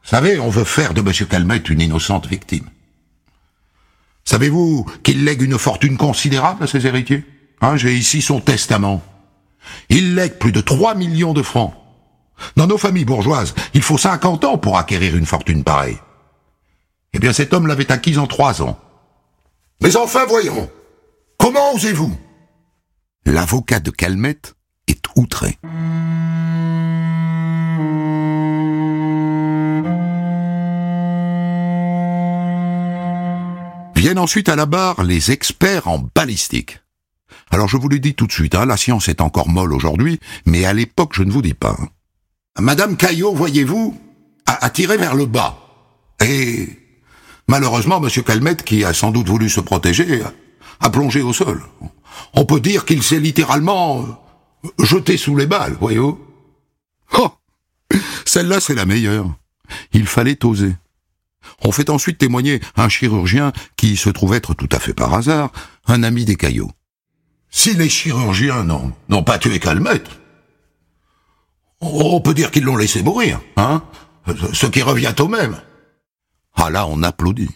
Vous 0.02 0.08
savez, 0.10 0.38
on 0.38 0.50
veut 0.50 0.64
faire 0.64 0.94
de 0.94 1.00
M. 1.00 1.28
Calmette 1.28 1.68
une 1.68 1.80
innocente 1.80 2.26
victime. 2.26 2.68
Savez-vous 4.24 4.86
qu'il 5.02 5.24
lègue 5.24 5.42
une 5.42 5.58
fortune 5.58 5.96
considérable 5.96 6.62
à 6.62 6.66
ses 6.66 6.86
héritiers? 6.86 7.24
Hein, 7.60 7.76
J'ai 7.76 7.96
ici 7.96 8.22
son 8.22 8.40
testament. 8.40 9.02
Il 9.88 10.14
lègue 10.14 10.38
plus 10.38 10.52
de 10.52 10.60
3 10.60 10.94
millions 10.94 11.32
de 11.32 11.42
francs. 11.42 11.74
Dans 12.56 12.66
nos 12.66 12.78
familles 12.78 13.04
bourgeoises, 13.04 13.54
il 13.74 13.82
faut 13.82 13.98
50 13.98 14.44
ans 14.44 14.58
pour 14.58 14.78
acquérir 14.78 15.16
une 15.16 15.26
fortune 15.26 15.64
pareille. 15.64 15.98
Eh 17.12 17.18
bien, 17.18 17.32
cet 17.32 17.52
homme 17.52 17.66
l'avait 17.66 17.92
acquise 17.92 18.18
en 18.18 18.26
trois 18.26 18.62
ans. 18.62 18.78
Mais 19.80 19.96
enfin, 19.96 20.24
voyons. 20.26 20.70
Comment 21.38 21.74
osez-vous? 21.74 22.16
L'avocat 23.26 23.80
de 23.80 23.90
Calmette 23.90 24.54
est 24.88 25.04
outré. 25.16 25.58
Viennent 33.94 34.18
ensuite 34.18 34.48
à 34.48 34.56
la 34.56 34.66
barre 34.66 35.04
les 35.04 35.30
experts 35.30 35.86
en 35.86 35.98
balistique. 36.14 36.81
Alors 37.52 37.68
je 37.68 37.76
vous 37.76 37.88
le 37.88 37.98
dis 37.98 38.14
tout 38.14 38.26
de 38.26 38.32
suite, 38.32 38.54
hein, 38.54 38.64
la 38.64 38.78
science 38.78 39.08
est 39.08 39.20
encore 39.20 39.50
molle 39.50 39.74
aujourd'hui, 39.74 40.18
mais 40.46 40.64
à 40.64 40.72
l'époque 40.72 41.12
je 41.14 41.22
ne 41.22 41.30
vous 41.30 41.42
dis 41.42 41.52
pas. 41.52 41.76
Hein. 41.78 41.88
Madame 42.58 42.96
Caillot, 42.96 43.34
voyez-vous, 43.34 43.98
a, 44.46 44.64
a, 44.64 44.70
tiré 44.70 44.96
vers 44.96 45.14
le 45.14 45.26
bas. 45.26 45.58
Et 46.24 46.68
malheureusement, 47.48 48.00
Monsieur 48.00 48.22
Calmette, 48.22 48.62
qui 48.62 48.84
a 48.84 48.94
sans 48.94 49.10
doute 49.10 49.28
voulu 49.28 49.50
se 49.50 49.60
protéger, 49.60 50.22
a, 50.80 50.90
plongé 50.90 51.20
au 51.20 51.34
sol. 51.34 51.62
On 52.32 52.46
peut 52.46 52.60
dire 52.60 52.86
qu'il 52.86 53.02
s'est 53.02 53.20
littéralement 53.20 54.02
euh, 54.64 54.68
jeté 54.78 55.18
sous 55.18 55.36
les 55.36 55.46
balles, 55.46 55.76
voyez-vous. 55.78 56.18
Oh 57.18 57.32
Celle-là, 58.24 58.60
c'est 58.60 58.74
la 58.74 58.86
meilleure. 58.86 59.26
Il 59.92 60.06
fallait 60.06 60.42
oser. 60.44 60.74
On 61.64 61.72
fait 61.72 61.90
ensuite 61.90 62.16
témoigner 62.16 62.60
un 62.76 62.88
chirurgien 62.88 63.52
qui 63.76 63.96
se 63.98 64.08
trouve 64.08 64.32
être 64.32 64.54
tout 64.54 64.68
à 64.72 64.78
fait 64.78 64.94
par 64.94 65.12
hasard 65.12 65.52
un 65.86 66.02
ami 66.02 66.24
des 66.24 66.36
caillots. 66.36 66.70
Si 67.54 67.74
les 67.74 67.90
chirurgiens 67.90 68.64
n'ont 68.64 69.22
pas 69.22 69.38
tué 69.38 69.60
Calmette, 69.60 70.08
on 71.80 72.20
peut 72.20 72.34
dire 72.34 72.50
qu'ils 72.50 72.64
l'ont 72.64 72.76
laissé 72.76 73.02
mourir, 73.02 73.40
hein 73.56 73.84
Ce 74.54 74.66
qui 74.66 74.82
revient 74.82 75.14
au 75.20 75.28
même. 75.28 75.60
Ah 76.54 76.70
là, 76.70 76.86
on 76.86 77.02
applaudit. 77.02 77.50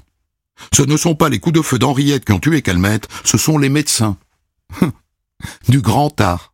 Ce 0.72 0.82
ne 0.82 0.96
sont 0.96 1.14
pas 1.14 1.30
les 1.30 1.38
coups 1.38 1.54
de 1.54 1.62
feu 1.62 1.78
d'Henriette 1.78 2.26
qui 2.26 2.32
ont 2.32 2.38
tué 2.38 2.61
Calmette, 2.61 3.09
ce 3.24 3.38
sont 3.38 3.56
les 3.56 3.70
médecins. 3.70 4.18
du 5.68 5.80
grand 5.80 6.20
art. 6.20 6.52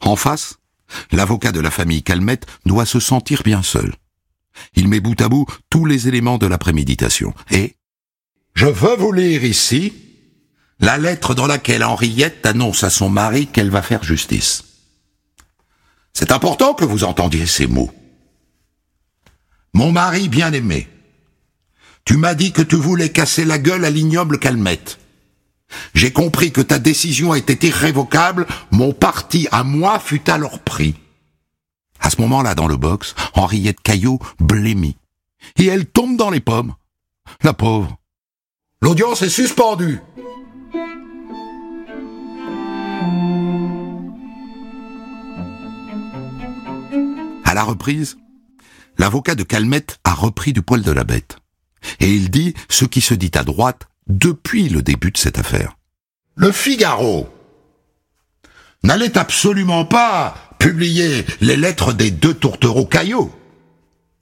En 0.00 0.16
face, 0.16 0.56
l'avocat 1.12 1.52
de 1.52 1.60
la 1.60 1.70
famille 1.70 2.02
Calmette 2.02 2.46
doit 2.64 2.86
se 2.86 2.98
sentir 2.98 3.42
bien 3.42 3.62
seul. 3.62 3.94
Il 4.74 4.88
met 4.88 5.00
bout 5.00 5.20
à 5.20 5.28
bout 5.28 5.46
tous 5.68 5.84
les 5.84 6.08
éléments 6.08 6.38
de 6.38 6.46
la 6.46 6.58
préméditation. 6.58 7.34
Et 7.50 7.76
je 8.54 8.66
veux 8.66 8.96
vous 8.96 9.12
lire 9.12 9.44
ici 9.44 10.07
la 10.80 10.98
lettre 10.98 11.34
dans 11.34 11.46
laquelle 11.46 11.84
Henriette 11.84 12.46
annonce 12.46 12.84
à 12.84 12.90
son 12.90 13.08
mari 13.08 13.46
qu'elle 13.46 13.70
va 13.70 13.82
faire 13.82 14.02
justice. 14.02 14.64
C'est 16.12 16.32
important 16.32 16.74
que 16.74 16.84
vous 16.84 17.04
entendiez 17.04 17.46
ces 17.46 17.66
mots. 17.66 17.92
Mon 19.74 19.92
mari 19.92 20.28
bien-aimé, 20.28 20.88
tu 22.04 22.16
m'as 22.16 22.34
dit 22.34 22.52
que 22.52 22.62
tu 22.62 22.76
voulais 22.76 23.10
casser 23.10 23.44
la 23.44 23.58
gueule 23.58 23.84
à 23.84 23.90
l'ignoble 23.90 24.38
Calmette. 24.38 24.98
J'ai 25.94 26.12
compris 26.12 26.52
que 26.52 26.62
ta 26.62 26.78
décision 26.78 27.34
était 27.34 27.66
irrévocable, 27.66 28.46
mon 28.70 28.92
parti 28.92 29.46
à 29.52 29.64
moi 29.64 29.98
fut 29.98 30.30
alors 30.30 30.60
pris. 30.60 30.94
À 32.00 32.10
ce 32.10 32.20
moment-là, 32.22 32.54
dans 32.54 32.68
le 32.68 32.76
box, 32.76 33.14
Henriette 33.34 33.80
Caillot 33.80 34.18
blêmit. 34.40 34.96
Et 35.56 35.66
elle 35.66 35.86
tombe 35.86 36.16
dans 36.16 36.30
les 36.30 36.40
pommes. 36.40 36.74
La 37.42 37.52
pauvre. 37.52 37.98
L'audience 38.80 39.22
est 39.22 39.28
suspendue. 39.28 40.00
La 47.58 47.64
reprise, 47.64 48.18
l'avocat 48.98 49.34
de 49.34 49.42
Calmette 49.42 49.98
a 50.04 50.14
repris 50.14 50.52
du 50.52 50.62
poil 50.62 50.82
de 50.82 50.92
la 50.92 51.02
bête. 51.02 51.38
Et 51.98 52.08
il 52.08 52.30
dit 52.30 52.54
ce 52.68 52.84
qui 52.84 53.00
se 53.00 53.14
dit 53.14 53.32
à 53.34 53.42
droite 53.42 53.88
depuis 54.06 54.68
le 54.68 54.80
début 54.80 55.10
de 55.10 55.18
cette 55.18 55.40
affaire. 55.40 55.76
Le 56.36 56.52
Figaro 56.52 57.28
n'allait 58.84 59.18
absolument 59.18 59.84
pas 59.84 60.36
publier 60.60 61.26
les 61.40 61.56
lettres 61.56 61.92
des 61.92 62.12
deux 62.12 62.34
tourtereaux 62.34 62.86
Caillot, 62.86 63.34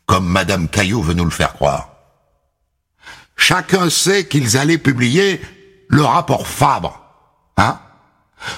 comme 0.07 0.27
Madame 0.27 0.67
Caillot 0.67 1.03
veut 1.03 1.13
nous 1.13 1.27
le 1.27 1.31
faire 1.31 1.53
croire. 1.53 1.91
Chacun 3.37 3.91
sait 3.91 4.27
qu'ils 4.27 4.57
allaient 4.57 4.79
publier 4.79 5.43
le 5.89 6.03
rapport 6.03 6.47
Fabre, 6.47 7.05
hein 7.59 7.81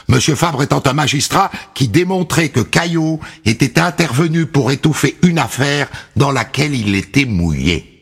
Monsieur 0.09 0.35
Fabre 0.35 0.63
étant 0.63 0.83
un 0.87 0.93
magistrat 0.93 1.51
qui 1.75 1.89
démontrait 1.89 2.49
que 2.49 2.61
Caillot 2.61 3.21
était 3.45 3.79
intervenu 3.79 4.47
pour 4.47 4.71
étouffer 4.71 5.17
une 5.23 5.39
affaire 5.39 5.89
dans 6.17 6.33
laquelle 6.33 6.75
il 6.75 6.95
était 6.95 7.25
mouillé. 7.25 7.95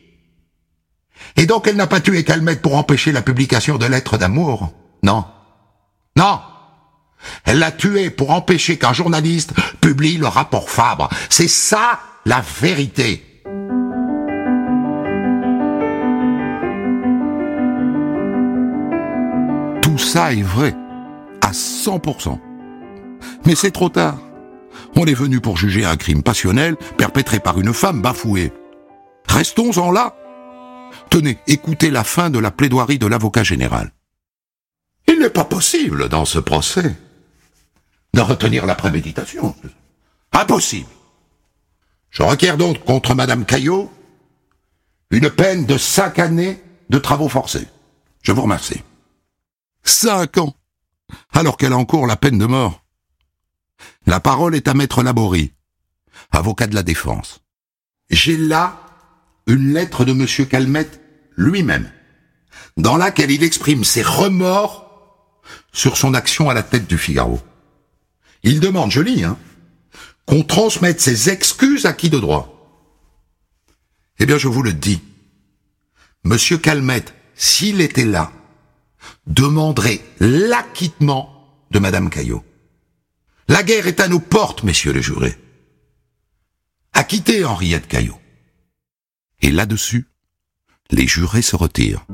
Et 1.36 1.46
donc 1.46 1.66
elle 1.66 1.76
n'a 1.76 1.86
pas 1.86 2.00
tué 2.00 2.24
Calmette 2.24 2.62
pour 2.62 2.76
empêcher 2.76 3.12
la 3.12 3.22
publication 3.22 3.76
de 3.76 3.86
lettres 3.86 4.18
d'amour. 4.18 4.72
Non. 5.02 5.24
Non. 6.16 6.40
Elle 7.44 7.58
l'a 7.58 7.72
tué 7.72 8.10
pour 8.10 8.30
empêcher 8.30 8.78
qu'un 8.78 8.92
journaliste 8.92 9.52
publie 9.80 10.16
le 10.16 10.26
rapport 10.26 10.70
Fabre. 10.70 11.10
C'est 11.28 11.48
ça 11.48 12.00
la 12.24 12.42
vérité. 12.60 13.42
Tout 19.82 19.98
ça 19.98 20.32
est 20.32 20.42
vrai. 20.42 20.74
À 21.40 21.52
100%. 21.52 22.38
Mais 23.44 23.54
c'est 23.54 23.70
trop 23.70 23.88
tard. 23.88 24.18
On 24.96 25.06
est 25.06 25.14
venu 25.14 25.40
pour 25.40 25.56
juger 25.56 25.84
un 25.84 25.96
crime 25.96 26.22
passionnel 26.22 26.76
perpétré 26.96 27.40
par 27.40 27.60
une 27.60 27.72
femme 27.72 28.02
bafouée. 28.02 28.52
Restons-en 29.28 29.90
là. 29.90 30.16
Tenez, 31.10 31.38
écoutez 31.46 31.90
la 31.90 32.04
fin 32.04 32.30
de 32.30 32.38
la 32.38 32.50
plaidoirie 32.50 32.98
de 32.98 33.06
l'avocat 33.06 33.42
général. 33.42 33.92
Il 35.08 35.18
n'est 35.18 35.30
pas 35.30 35.44
possible 35.44 36.08
dans 36.08 36.24
ce 36.24 36.38
procès 36.38 36.96
de 38.14 38.20
retenir 38.20 38.66
la 38.66 38.74
préméditation. 38.74 39.54
Impossible. 40.32 40.88
Je 42.10 42.22
requiers 42.22 42.56
donc 42.56 42.82
contre 42.84 43.14
Madame 43.14 43.44
Caillot 43.44 43.90
une 45.10 45.30
peine 45.30 45.66
de 45.66 45.78
cinq 45.78 46.18
années 46.18 46.60
de 46.90 46.98
travaux 46.98 47.28
forcés. 47.28 47.68
Je 48.22 48.32
vous 48.32 48.42
remercie. 48.42 48.82
Cinq 49.84 50.38
ans, 50.38 50.55
alors 51.32 51.56
qu'elle 51.56 51.72
a 51.72 51.78
encore 51.78 52.06
la 52.06 52.16
peine 52.16 52.38
de 52.38 52.46
mort. 52.46 52.84
La 54.06 54.20
parole 54.20 54.54
est 54.54 54.68
à 54.68 54.74
Maître 54.74 55.02
Laborie, 55.02 55.52
avocat 56.30 56.66
de 56.66 56.74
la 56.74 56.82
défense. 56.82 57.40
J'ai 58.10 58.36
là 58.36 58.80
une 59.46 59.72
lettre 59.72 60.04
de 60.04 60.12
Monsieur 60.12 60.44
Calmette 60.44 61.00
lui-même, 61.36 61.90
dans 62.76 62.96
laquelle 62.96 63.30
il 63.30 63.42
exprime 63.42 63.84
ses 63.84 64.02
remords 64.02 65.42
sur 65.72 65.96
son 65.96 66.14
action 66.14 66.48
à 66.48 66.54
la 66.54 66.62
tête 66.62 66.86
du 66.86 66.98
Figaro. 66.98 67.40
Il 68.42 68.60
demande, 68.60 68.90
je 68.90 69.00
lis, 69.00 69.24
hein, 69.24 69.38
qu'on 70.24 70.42
transmette 70.42 71.00
ses 71.00 71.30
excuses 71.30 71.86
à 71.86 71.92
qui 71.92 72.10
de 72.10 72.18
droit. 72.18 72.52
Eh 74.18 74.26
bien, 74.26 74.38
je 74.38 74.48
vous 74.48 74.62
le 74.62 74.72
dis. 74.72 75.02
Monsieur 76.24 76.58
Calmette, 76.58 77.14
s'il 77.34 77.80
était 77.80 78.04
là, 78.04 78.32
demanderait 79.26 80.00
l'acquittement 80.20 81.32
de 81.70 81.78
Madame 81.78 82.10
Caillot. 82.10 82.44
La 83.48 83.62
guerre 83.62 83.86
est 83.86 84.00
à 84.00 84.08
nos 84.08 84.20
portes, 84.20 84.62
messieurs 84.62 84.92
les 84.92 85.02
jurés. 85.02 85.36
Acquittez 86.92 87.44
Henriette 87.44 87.86
Caillot. 87.86 88.18
Et 89.40 89.50
là-dessus, 89.50 90.06
les 90.90 91.06
jurés 91.06 91.42
se 91.42 91.56
retirent. 91.56 92.06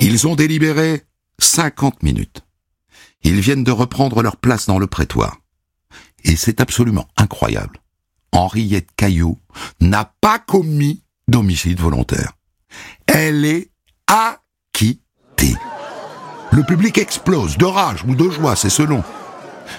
Ils 0.00 0.26
ont 0.26 0.36
délibéré 0.36 1.02
50 1.38 2.02
minutes. 2.02 2.42
Ils 3.22 3.40
viennent 3.40 3.64
de 3.64 3.72
reprendre 3.72 4.22
leur 4.22 4.36
place 4.36 4.66
dans 4.66 4.78
le 4.78 4.86
prétoire. 4.86 5.38
Et 6.24 6.36
c'est 6.36 6.60
absolument 6.60 7.06
incroyable. 7.16 7.80
Henriette 8.32 8.88
Caillot 8.96 9.38
n'a 9.80 10.12
pas 10.20 10.38
commis 10.38 11.02
d'homicide 11.28 11.80
volontaire. 11.80 12.32
Elle 13.06 13.44
est 13.44 13.70
acquittée. 14.06 15.56
Le 16.52 16.62
public 16.62 16.98
explose 16.98 17.56
de 17.56 17.64
rage 17.64 18.04
ou 18.06 18.14
de 18.14 18.28
joie, 18.30 18.56
c'est 18.56 18.70
selon. 18.70 19.02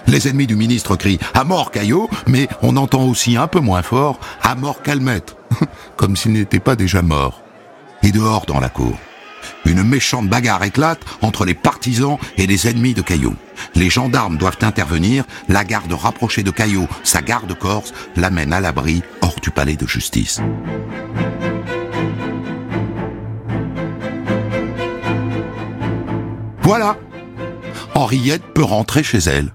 Les 0.06 0.28
ennemis 0.28 0.47
du 0.47 0.56
ministre 0.56 0.95
crient 0.95 1.19
à 1.34 1.43
mort 1.43 1.71
Caillot, 1.71 2.10
mais 2.28 2.47
on 2.62 2.78
entend 2.78 3.06
aussi 3.06 3.38
un 3.38 3.47
peu 3.47 3.60
moins 3.60 3.82
fort 3.82 4.19
à 4.41 4.56
mort 4.56 4.82
Calmette, 4.82 5.38
comme 5.95 6.15
s'il 6.15 6.34
n'était 6.34 6.60
pas 6.60 6.76
déjà 6.76 7.02
mort. 7.02 7.41
Et 8.04 8.12
dehors 8.12 8.45
dans 8.45 8.60
la 8.60 8.69
cour, 8.69 8.97
une 9.66 9.84
méchante 9.84 10.28
bagarre 10.28 10.64
éclate 10.64 11.02
entre 11.22 11.46
les 11.46 11.54
partisans 11.54 12.18
et 12.38 12.48
les 12.48 12.68
ennemis 12.68 12.94
de 12.94 13.02
Caillot. 13.02 13.36
Les 13.76 13.90
gendarmes 13.90 14.38
doivent 14.38 14.58
intervenir, 14.62 15.26
la 15.50 15.64
garde 15.64 15.94
rapprochée 15.94 16.44
de 16.44 16.52
Caillot, 16.52 16.88
sa 17.04 17.22
garde 17.22 17.58
corse, 17.58 17.94
l'amène 18.16 18.54
à 18.54 18.60
l'abri 18.60 19.02
hors 19.22 19.40
du 19.42 19.52
palais 19.52 19.76
de 19.76 19.88
justice. 19.88 20.42
Voilà. 26.62 26.98
Henriette 27.96 28.54
peut 28.54 28.64
rentrer 28.64 29.02
chez 29.02 29.20
elle. 29.20 29.54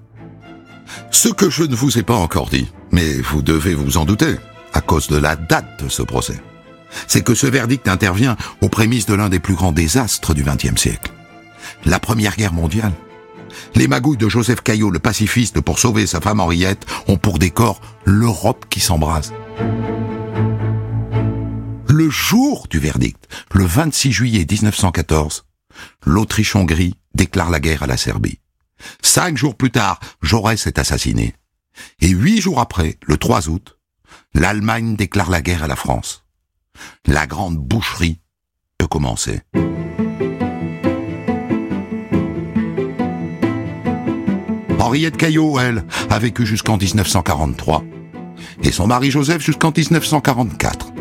Ce 1.11 1.29
que 1.29 1.51
je 1.51 1.63
ne 1.63 1.75
vous 1.75 1.99
ai 1.99 2.03
pas 2.03 2.17
encore 2.17 2.49
dit, 2.49 2.73
mais 2.91 3.21
vous 3.21 3.43
devez 3.43 3.75
vous 3.75 3.99
en 3.99 4.05
douter, 4.05 4.37
à 4.73 4.81
cause 4.81 5.09
de 5.09 5.17
la 5.17 5.37
date 5.37 5.85
de 5.85 5.89
ce 5.89 6.03
procès, 6.03 6.41
c'est 7.07 7.23
que 7.23 7.35
ce 7.35 7.47
verdict 7.47 7.89
intervient 7.89 8.37
aux 8.61 8.69
prémices 8.69 9.07
de 9.07 9.15
l'un 9.15 9.29
des 9.29 9.41
plus 9.41 9.55
grands 9.55 9.73
désastres 9.73 10.35
du 10.35 10.43
XXe 10.43 10.81
siècle. 10.81 11.13
La 11.85 11.99
Première 11.99 12.37
Guerre 12.37 12.53
mondiale. 12.53 12.93
Les 13.75 13.89
magouilles 13.89 14.17
de 14.17 14.29
Joseph 14.29 14.63
Caillot, 14.63 14.91
le 14.91 14.99
pacifiste, 14.99 15.61
pour 15.61 15.79
sauver 15.79 16.07
sa 16.07 16.21
femme 16.21 16.41
Henriette, 16.41 16.87
ont 17.07 17.19
pour 17.19 17.39
décor 17.39 17.81
l'Europe 18.05 18.67
qui 18.71 18.81
s'embrase. 18.81 19.33
Le 21.89 22.09
jour 22.09 22.67
du 22.71 22.79
verdict, 22.79 23.29
le 23.53 23.65
26 23.65 24.13
juillet 24.13 24.47
1914, 24.51 25.45
l'Autriche-Hongrie 26.07 26.95
déclare 27.15 27.51
la 27.51 27.61
guerre 27.61 27.83
à 27.83 27.87
la 27.87 27.97
Serbie. 27.97 28.39
Cinq 29.03 29.37
jours 29.37 29.57
plus 29.57 29.71
tard, 29.71 30.01
Jaurès 30.23 30.67
est 30.67 30.79
assassiné. 30.79 31.35
Et 32.01 32.09
huit 32.09 32.41
jours 32.41 32.61
après, 32.61 32.99
le 33.07 33.17
3 33.17 33.49
août, 33.49 33.79
l'Allemagne 34.35 34.97
déclare 34.97 35.31
la 35.31 35.43
guerre 35.43 35.65
à 35.65 35.69
la 35.69 35.77
France. 35.77 36.22
La 37.07 37.27
grande 37.27 37.57
boucherie 37.57 38.21
peut 38.79 38.87
commencer. 38.87 39.41
Henriette 44.79 45.17
Caillot, 45.17 45.59
elle, 45.59 45.85
a 46.11 46.19
vécu 46.19 46.45
jusqu'en 46.45 46.77
1943. 46.77 47.85
Et 48.63 48.73
son 48.73 48.89
mari 48.89 49.11
Joseph 49.11 49.41
jusqu'en 49.41 49.73
1944. 49.75 50.93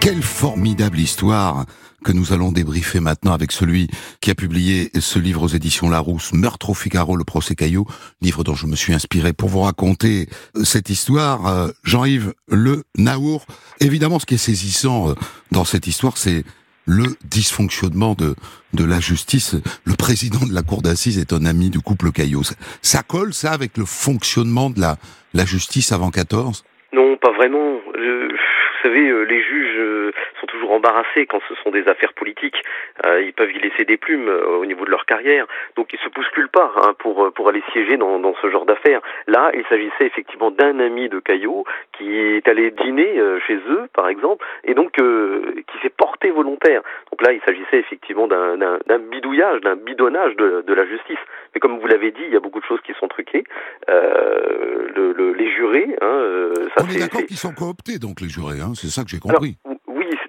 Quelle 0.00 0.22
formidable 0.22 0.98
histoire 0.98 1.64
que 2.06 2.12
nous 2.12 2.32
allons 2.32 2.52
débriefer 2.52 3.00
maintenant 3.00 3.32
avec 3.32 3.50
celui 3.50 3.88
qui 4.20 4.30
a 4.30 4.36
publié 4.36 4.90
ce 4.94 5.18
livre 5.18 5.42
aux 5.42 5.48
éditions 5.48 5.90
Larousse, 5.90 6.32
Meurtre 6.32 6.70
au 6.70 6.74
Figaro, 6.74 7.16
le 7.16 7.24
procès 7.24 7.56
Caillot, 7.56 7.84
livre 8.22 8.44
dont 8.44 8.54
je 8.54 8.68
me 8.68 8.76
suis 8.76 8.94
inspiré 8.94 9.32
pour 9.32 9.48
vous 9.48 9.62
raconter 9.62 10.28
euh, 10.56 10.62
cette 10.62 10.88
histoire. 10.88 11.48
Euh, 11.48 11.68
Jean-Yves 11.82 12.32
Le 12.48 12.84
Naour. 12.96 13.44
Évidemment, 13.80 14.20
ce 14.20 14.26
qui 14.26 14.34
est 14.34 14.38
saisissant 14.38 15.10
euh, 15.10 15.14
dans 15.50 15.64
cette 15.64 15.88
histoire, 15.88 16.16
c'est 16.16 16.44
le 16.86 17.06
dysfonctionnement 17.24 18.14
de, 18.14 18.36
de 18.72 18.84
la 18.84 19.00
justice. 19.00 19.56
Le 19.84 19.94
président 19.94 20.46
de 20.46 20.54
la 20.54 20.62
cour 20.62 20.82
d'assises 20.82 21.18
est 21.18 21.32
un 21.32 21.44
ami 21.44 21.70
du 21.70 21.80
couple 21.80 22.12
Caillot. 22.12 22.42
Ça, 22.82 23.02
colle, 23.02 23.34
ça, 23.34 23.50
avec 23.50 23.76
le 23.76 23.84
fonctionnement 23.84 24.70
de 24.70 24.80
la, 24.80 24.94
la 25.34 25.44
justice 25.44 25.90
avant 25.90 26.12
14 26.12 26.62
Non, 26.92 27.16
pas 27.16 27.32
vraiment. 27.32 27.80
vous 27.82 28.82
savez, 28.84 29.10
les 29.26 29.42
juges 29.42 30.12
toujours 30.56 30.72
embarrassés 30.72 31.26
quand 31.26 31.40
ce 31.48 31.54
sont 31.62 31.70
des 31.70 31.86
affaires 31.88 32.14
politiques. 32.14 32.56
Euh, 33.04 33.22
ils 33.22 33.32
peuvent 33.32 33.52
y 33.52 33.58
laisser 33.58 33.84
des 33.84 33.96
plumes 33.96 34.28
euh, 34.28 34.58
au 34.58 34.66
niveau 34.66 34.84
de 34.84 34.90
leur 34.90 35.04
carrière, 35.04 35.46
donc 35.76 35.92
ils 35.92 35.98
se 35.98 36.08
bousculent 36.08 36.48
pas 36.48 36.72
hein, 36.82 36.94
pour 36.98 37.24
euh, 37.24 37.30
pour 37.30 37.48
aller 37.48 37.62
siéger 37.72 37.96
dans, 37.96 38.18
dans 38.18 38.34
ce 38.40 38.50
genre 38.50 38.64
d'affaires. 38.64 39.00
Là, 39.26 39.50
il 39.54 39.64
s'agissait 39.68 40.06
effectivement 40.06 40.50
d'un 40.50 40.78
ami 40.80 41.08
de 41.08 41.20
Caillot 41.20 41.64
qui 41.96 42.16
est 42.16 42.48
allé 42.48 42.70
dîner 42.70 43.20
chez 43.46 43.56
eux, 43.68 43.88
par 43.92 44.08
exemple, 44.08 44.44
et 44.64 44.74
donc 44.74 44.92
qui 44.92 45.78
s'est 45.82 45.90
porté 45.90 46.30
volontaire. 46.30 46.82
Donc 47.10 47.22
là, 47.22 47.32
il 47.32 47.40
s'agissait 47.46 47.78
effectivement 47.78 48.26
d'un 48.26 48.98
bidouillage, 49.10 49.60
d'un 49.62 49.76
bidonnage 49.76 50.36
de, 50.36 50.62
de, 50.66 50.74
la 50.74 50.86
justice. 50.86 51.18
Mais 51.54 51.60
comme 51.60 51.78
vous 51.78 51.86
l'avez 51.86 52.10
dit, 52.10 52.22
il 52.26 52.32
y 52.32 52.36
a 52.36 52.40
beaucoup 52.40 52.60
de 52.60 52.64
choses 52.64 52.80
qui 52.82 52.92
sont 52.94 53.08
truquées. 53.08 53.44
Le, 53.88 55.12
le, 55.12 55.32
les 55.32 55.50
jurés, 55.50 55.96
hein, 56.00 56.52
ça 56.76 56.84
On 56.84 56.90
est, 56.90 57.00
d'accord 57.00 57.24
qu'ils 57.26 57.36
sont 57.36 57.54
cooptés, 57.54 57.98
donc 57.98 58.20
les 58.20 58.28
jurés, 58.28 58.60
hein, 58.60 58.72
c'est 58.74 58.88
ça 58.88 59.02
que 59.02 59.10
j'ai 59.10 59.18
compris. 59.18 59.56
Alors, 59.64 59.75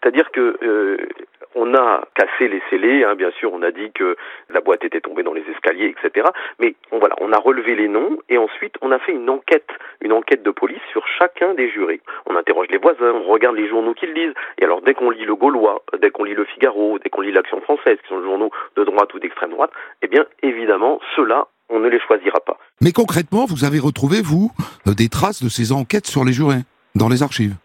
c'est-à-dire 0.01 0.31
que 0.31 0.57
on 1.57 1.73
a 1.73 2.03
cassé 2.13 2.47
les 2.47 2.61
scellés, 2.69 3.03
hein, 3.03 3.15
bien 3.15 3.31
sûr, 3.31 3.51
on 3.51 3.63
a 3.63 3.71
dit 3.71 3.91
que 3.91 4.15
la 4.49 4.61
boîte 4.61 4.83
était 4.85 5.01
tombée 5.01 5.23
dans 5.23 5.33
les 5.33 5.43
escaliers, 5.51 5.95
etc. 5.97 6.27
Mais 6.59 6.75
voilà, 6.91 7.15
on 7.19 7.31
a 7.31 7.37
relevé 7.37 7.75
les 7.75 7.87
noms 7.87 8.19
et 8.29 8.37
ensuite 8.37 8.75
on 8.81 8.91
a 8.91 8.99
fait 8.99 9.11
une 9.11 9.29
enquête, 9.29 9.69
une 10.01 10.13
enquête 10.13 10.43
de 10.43 10.51
police 10.51 10.81
sur 10.91 11.05
chacun 11.17 11.55
des 11.55 11.69
jurés. 11.69 12.01
On 12.27 12.35
interroge 12.35 12.67
les 12.69 12.77
voisins, 12.77 13.11
on 13.11 13.23
regarde 13.23 13.55
les 13.55 13.67
journaux 13.67 13.93
qu'ils 13.93 14.13
lisent. 14.13 14.33
Et 14.59 14.65
alors 14.65 14.81
dès 14.81 14.93
qu'on 14.93 15.09
lit 15.09 15.25
le 15.25 15.35
Gaulois, 15.35 15.83
dès 15.99 16.11
qu'on 16.11 16.25
lit 16.25 16.35
le 16.35 16.45
Figaro, 16.45 16.99
dès 16.99 17.09
qu'on 17.09 17.21
lit 17.21 17.31
l'Action 17.31 17.59
française, 17.61 17.97
qui 18.03 18.09
sont 18.09 18.19
des 18.19 18.25
journaux 18.25 18.51
de 18.75 18.83
droite 18.83 19.13
ou 19.15 19.19
d'extrême 19.19 19.51
droite, 19.51 19.71
eh 20.03 20.07
bien 20.07 20.25
évidemment 20.43 20.99
ceux-là 21.15 21.47
on 21.69 21.79
ne 21.79 21.89
les 21.89 21.99
choisira 21.99 22.39
pas. 22.39 22.57
Mais 22.79 22.93
concrètement, 22.93 23.45
vous 23.45 23.65
avez 23.65 23.79
retrouvé, 23.79 24.21
vous, 24.21 24.51
euh, 24.87 24.93
des 24.93 25.09
traces 25.09 25.43
de 25.43 25.49
ces 25.49 25.73
enquêtes 25.73 26.07
sur 26.07 26.23
les 26.23 26.31
jurés, 26.31 26.61
dans 26.95 27.09
les 27.09 27.23
archives? 27.23 27.55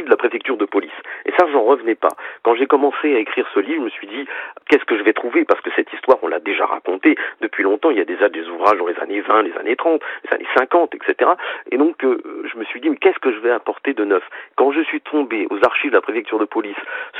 De 0.00 0.08
la 0.08 0.16
préfecture 0.16 0.56
de 0.56 0.64
police. 0.64 0.90
Et 1.26 1.32
ça, 1.38 1.46
j'en 1.52 1.62
revenais 1.62 1.94
pas. 1.94 2.08
Quand 2.42 2.54
j'ai 2.54 2.66
commencé 2.66 3.14
à 3.14 3.18
écrire 3.18 3.46
ce 3.52 3.60
livre, 3.60 3.80
je 3.80 3.84
me 3.84 3.90
suis 3.90 4.06
dit, 4.06 4.26
qu'est-ce 4.68 4.84
que 4.84 4.96
je 4.96 5.02
vais 5.02 5.12
trouver? 5.12 5.44
Parce 5.44 5.60
que 5.60 5.70
cette 5.76 5.92
histoire, 5.92 6.18
on 6.22 6.28
l'a 6.28 6.40
déjà 6.40 6.64
racontée 6.64 7.16
depuis 7.40 7.62
longtemps. 7.62 7.90
Il 7.90 7.98
y 7.98 8.00
a 8.00 8.06
déjà 8.06 8.28
des 8.30 8.48
ouvrages 8.48 8.78
dans 8.78 8.86
les 8.86 8.98
années 9.00 9.20
20, 9.20 9.42
les 9.42 9.56
années 9.58 9.76
30, 9.76 10.00
les 10.24 10.34
années 10.34 10.48
50, 10.56 10.94
etc. 10.94 11.32
Et 11.70 11.76
donc, 11.76 12.02
euh, 12.04 12.18
je 12.50 12.58
me 12.58 12.64
suis 12.64 12.80
dit, 12.80 12.88
mais 12.88 12.96
qu'est-ce 12.96 13.18
que 13.18 13.32
je 13.32 13.38
vais 13.38 13.50
apporter 13.50 13.92
de 13.92 14.04
neuf? 14.04 14.22
Quand 14.56 14.72
je 14.72 14.80
suis 14.82 15.00
tombé 15.00 15.46
aux 15.50 15.58
archives 15.64 15.90
de 15.90 15.96
la 15.96 16.02
préfecture 16.02 16.38
de 16.38 16.46
police 16.46 16.76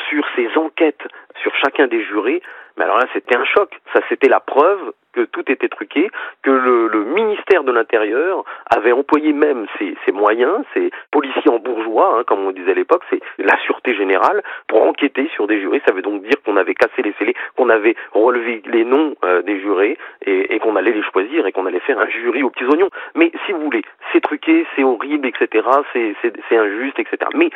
sur 0.08 0.24
ces 0.36 0.48
enquêtes 0.56 1.02
sur 1.42 1.54
chacun 1.56 1.86
des 1.86 2.02
jurés, 2.02 2.42
mais 2.76 2.84
alors 2.84 2.98
là, 2.98 3.06
c'était 3.12 3.36
un 3.36 3.44
choc. 3.44 3.70
Ça, 3.92 4.00
c'était 4.08 4.28
la 4.28 4.40
preuve 4.40 4.92
que 5.12 5.22
tout 5.22 5.44
était 5.50 5.68
truqué, 5.68 6.10
que 6.42 6.50
le, 6.50 7.04
ministère 7.04 7.64
de 7.64 7.72
l'Intérieur 7.72 8.44
avait 8.74 8.92
employé 8.92 9.32
même 9.32 9.66
ses, 9.78 9.94
ses, 10.06 10.12
moyens, 10.12 10.64
ses 10.72 10.90
policiers 11.10 11.50
en 11.50 11.58
bourgeois, 11.58 12.18
hein, 12.18 12.24
comme 12.26 12.46
on 12.46 12.50
disait 12.50 12.70
à 12.70 12.74
l'époque, 12.74 13.02
c'est 13.10 13.20
la 13.38 13.58
sûreté 13.58 13.94
générale, 13.94 14.42
pour 14.68 14.82
enquêter 14.82 15.28
sur 15.34 15.46
des 15.46 15.60
jurés. 15.60 15.82
Ça 15.86 15.92
veut 15.92 16.02
donc 16.02 16.22
dire 16.22 16.36
qu'on 16.44 16.56
avait 16.56 16.74
cassé 16.74 17.02
les 17.02 17.12
scellés, 17.18 17.34
qu'on 17.56 17.68
avait 17.68 17.94
relevé 18.12 18.62
les 18.66 18.84
noms 18.84 19.14
euh, 19.24 19.42
des 19.42 19.60
jurés 19.60 19.98
et, 20.24 20.54
et 20.54 20.58
qu'on 20.58 20.76
allait 20.76 20.92
les 20.92 21.02
choisir 21.02 21.46
et 21.46 21.52
qu'on 21.52 21.66
allait 21.66 21.80
faire 21.80 21.98
un 21.98 22.08
jury 22.08 22.42
aux 22.42 22.50
petits 22.50 22.64
oignons. 22.64 22.90
Mais 23.14 23.30
si 23.44 23.52
vous 23.52 23.60
voulez, 23.60 23.82
c'est 24.12 24.22
truqué, 24.22 24.66
c'est 24.74 24.84
horrible, 24.84 25.28
etc., 25.28 25.66
c'est 25.92 26.56
injuste, 26.56 26.98
etc. 26.98 27.18
Mais 27.34 27.50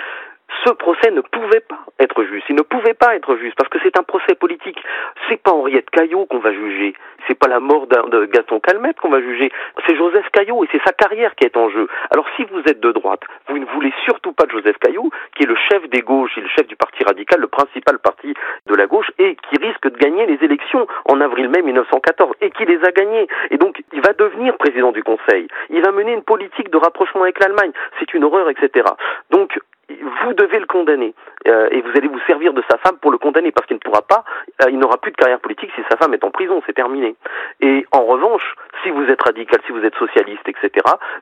ce 0.66 0.72
procès 0.72 1.10
ne 1.10 1.20
pouvait 1.20 1.60
pas 1.60 1.78
être 1.98 2.24
juste. 2.24 2.46
Il 2.48 2.56
ne 2.56 2.62
pouvait 2.62 2.94
pas 2.94 3.14
être 3.14 3.36
juste 3.36 3.56
parce 3.56 3.68
que 3.68 3.78
c'est 3.82 3.98
un 3.98 4.02
procès 4.02 4.34
politique. 4.34 4.82
C'est 5.28 5.40
pas 5.40 5.52
Henriette 5.52 5.90
Caillot 5.90 6.26
qu'on 6.26 6.38
va 6.38 6.52
juger. 6.52 6.94
C'est 7.26 7.38
pas 7.38 7.48
la 7.48 7.60
mort 7.60 7.86
de 7.86 8.24
Gaston 8.26 8.60
Calmette 8.60 8.98
qu'on 9.00 9.10
va 9.10 9.20
juger. 9.20 9.50
C'est 9.86 9.96
Joseph 9.96 10.28
Caillot 10.32 10.64
et 10.64 10.68
c'est 10.72 10.82
sa 10.84 10.92
carrière 10.92 11.34
qui 11.34 11.44
est 11.44 11.56
en 11.56 11.70
jeu. 11.70 11.88
Alors 12.10 12.26
si 12.36 12.44
vous 12.44 12.60
êtes 12.66 12.80
de 12.80 12.92
droite, 12.92 13.22
vous 13.48 13.58
ne 13.58 13.64
voulez 13.66 13.92
surtout 14.04 14.32
pas 14.32 14.46
de 14.46 14.50
Joseph 14.52 14.76
Caillot, 14.78 15.10
qui 15.36 15.44
est 15.44 15.46
le 15.46 15.56
chef 15.70 15.88
des 15.90 16.00
gauches 16.00 16.36
et 16.36 16.40
le 16.40 16.48
chef 16.48 16.66
du 16.66 16.76
parti 16.76 17.02
radical, 17.04 17.40
le 17.40 17.48
principal 17.48 17.98
parti 17.98 18.34
de 18.66 18.74
la 18.74 18.86
gauche 18.86 19.10
et 19.18 19.36
qui 19.48 19.64
risque 19.64 19.88
de 19.88 19.96
gagner 19.98 20.26
les 20.26 20.38
élections 20.44 20.86
en 21.06 21.20
avril-mai 21.20 21.62
1914 21.62 22.34
et 22.40 22.50
qui 22.50 22.64
les 22.64 22.82
a 22.84 22.90
gagnées. 22.90 23.26
Et 23.50 23.58
donc 23.58 23.82
il 23.92 24.00
va 24.00 24.12
devenir 24.12 24.56
président 24.56 24.92
du 24.92 25.02
Conseil. 25.02 25.48
Il 25.70 25.82
va 25.82 25.92
mener 25.92 26.12
une 26.12 26.22
politique 26.24 26.70
de 26.70 26.76
rapprochement 26.76 27.22
avec 27.22 27.40
l'Allemagne. 27.40 27.72
C'est 27.98 28.14
une 28.14 28.24
horreur, 28.24 28.48
etc. 28.50 28.86
Donc 29.30 29.58
vous 29.88 30.34
devez 30.34 30.58
le 30.58 30.66
condamner 30.66 31.14
euh, 31.46 31.68
et 31.70 31.80
vous 31.80 31.90
allez 31.96 32.08
vous 32.08 32.20
servir 32.26 32.52
de 32.52 32.62
sa 32.68 32.78
femme 32.78 32.98
pour 32.98 33.10
le 33.10 33.18
condamner 33.18 33.52
parce 33.52 33.66
qu'il 33.66 33.76
ne 33.76 33.80
pourra 33.80 34.02
pas, 34.02 34.24
euh, 34.62 34.70
il 34.70 34.78
n'aura 34.78 34.98
plus 34.98 35.12
de 35.12 35.16
carrière 35.16 35.40
politique 35.40 35.70
si 35.74 35.82
sa 35.88 35.96
femme 35.96 36.14
est 36.14 36.24
en 36.24 36.30
prison, 36.30 36.62
c'est 36.66 36.72
terminé. 36.72 37.14
Et 37.60 37.86
en 37.92 38.04
revanche, 38.04 38.54
si 38.82 38.90
vous 38.90 39.04
êtes 39.04 39.22
radical, 39.22 39.60
si 39.66 39.72
vous 39.72 39.84
êtes 39.84 39.94
socialiste, 39.96 40.48
etc., 40.48 40.70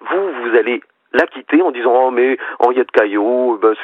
vous, 0.01 0.33
vous 0.33 0.57
allez 0.57 0.83
l'a 1.15 1.27
quitté 1.27 1.63
en 1.63 1.71
disant 1.71 1.93
oh 1.95 2.11
mais 2.11 2.37
Henriette 2.59 2.91
Caillot, 2.91 3.59
ben, 3.61 3.75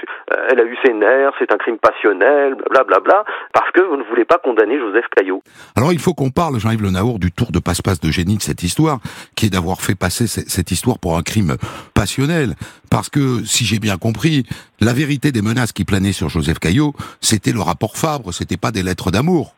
elle 0.51 0.61
a 0.61 0.65
eu 0.65 0.77
ses 0.85 0.93
nerfs, 0.93 1.33
c'est 1.39 1.53
un 1.53 1.57
crime 1.57 1.79
passionnel, 1.79 2.55
blablabla, 2.55 3.01
bla, 3.01 3.01
bla, 3.01 3.25
parce 3.53 3.71
que 3.73 3.81
vous 3.81 3.97
ne 3.97 4.05
voulez 4.05 4.25
pas 4.25 4.39
condamner 4.39 4.79
Joseph 4.79 5.07
Caillot. 5.17 5.43
Alors 5.77 5.93
il 5.93 5.99
faut 5.99 6.15
qu'on 6.15 6.31
parle, 6.31 6.59
Jean-Yves 6.59 6.83
Le 6.83 6.91
Naour, 6.91 7.19
du 7.19 7.33
tour 7.33 7.53
de 7.53 7.59
passe-passe 7.59 8.01
de 8.01 8.11
génie 8.11 8.37
de 8.37 8.43
cette 8.43 8.63
histoire, 8.63 8.99
qui 9.37 9.47
est 9.47 9.51
d'avoir 9.51 9.81
fait 9.81 9.95
passer 9.95 10.27
cette 10.27 10.71
histoire 10.71 10.99
pour 10.99 11.17
un 11.17 11.23
crime 11.23 11.57
passionnel. 11.95 12.55
Parce 12.91 13.09
que, 13.09 13.45
si 13.45 13.65
j'ai 13.65 13.79
bien 13.79 13.97
compris, 13.97 14.45
la 14.81 14.93
vérité 14.93 15.31
des 15.31 15.43
menaces 15.43 15.73
qui 15.73 15.85
planaient 15.85 16.13
sur 16.13 16.29
Joseph 16.29 16.59
Caillot, 16.59 16.93
c'était 17.21 17.53
le 17.53 17.61
rapport 17.61 17.97
Fabre, 17.97 18.33
c'était 18.33 18.57
pas 18.57 18.73
des 18.73 18.83
lettres 18.83 19.11
d'amour. 19.11 19.55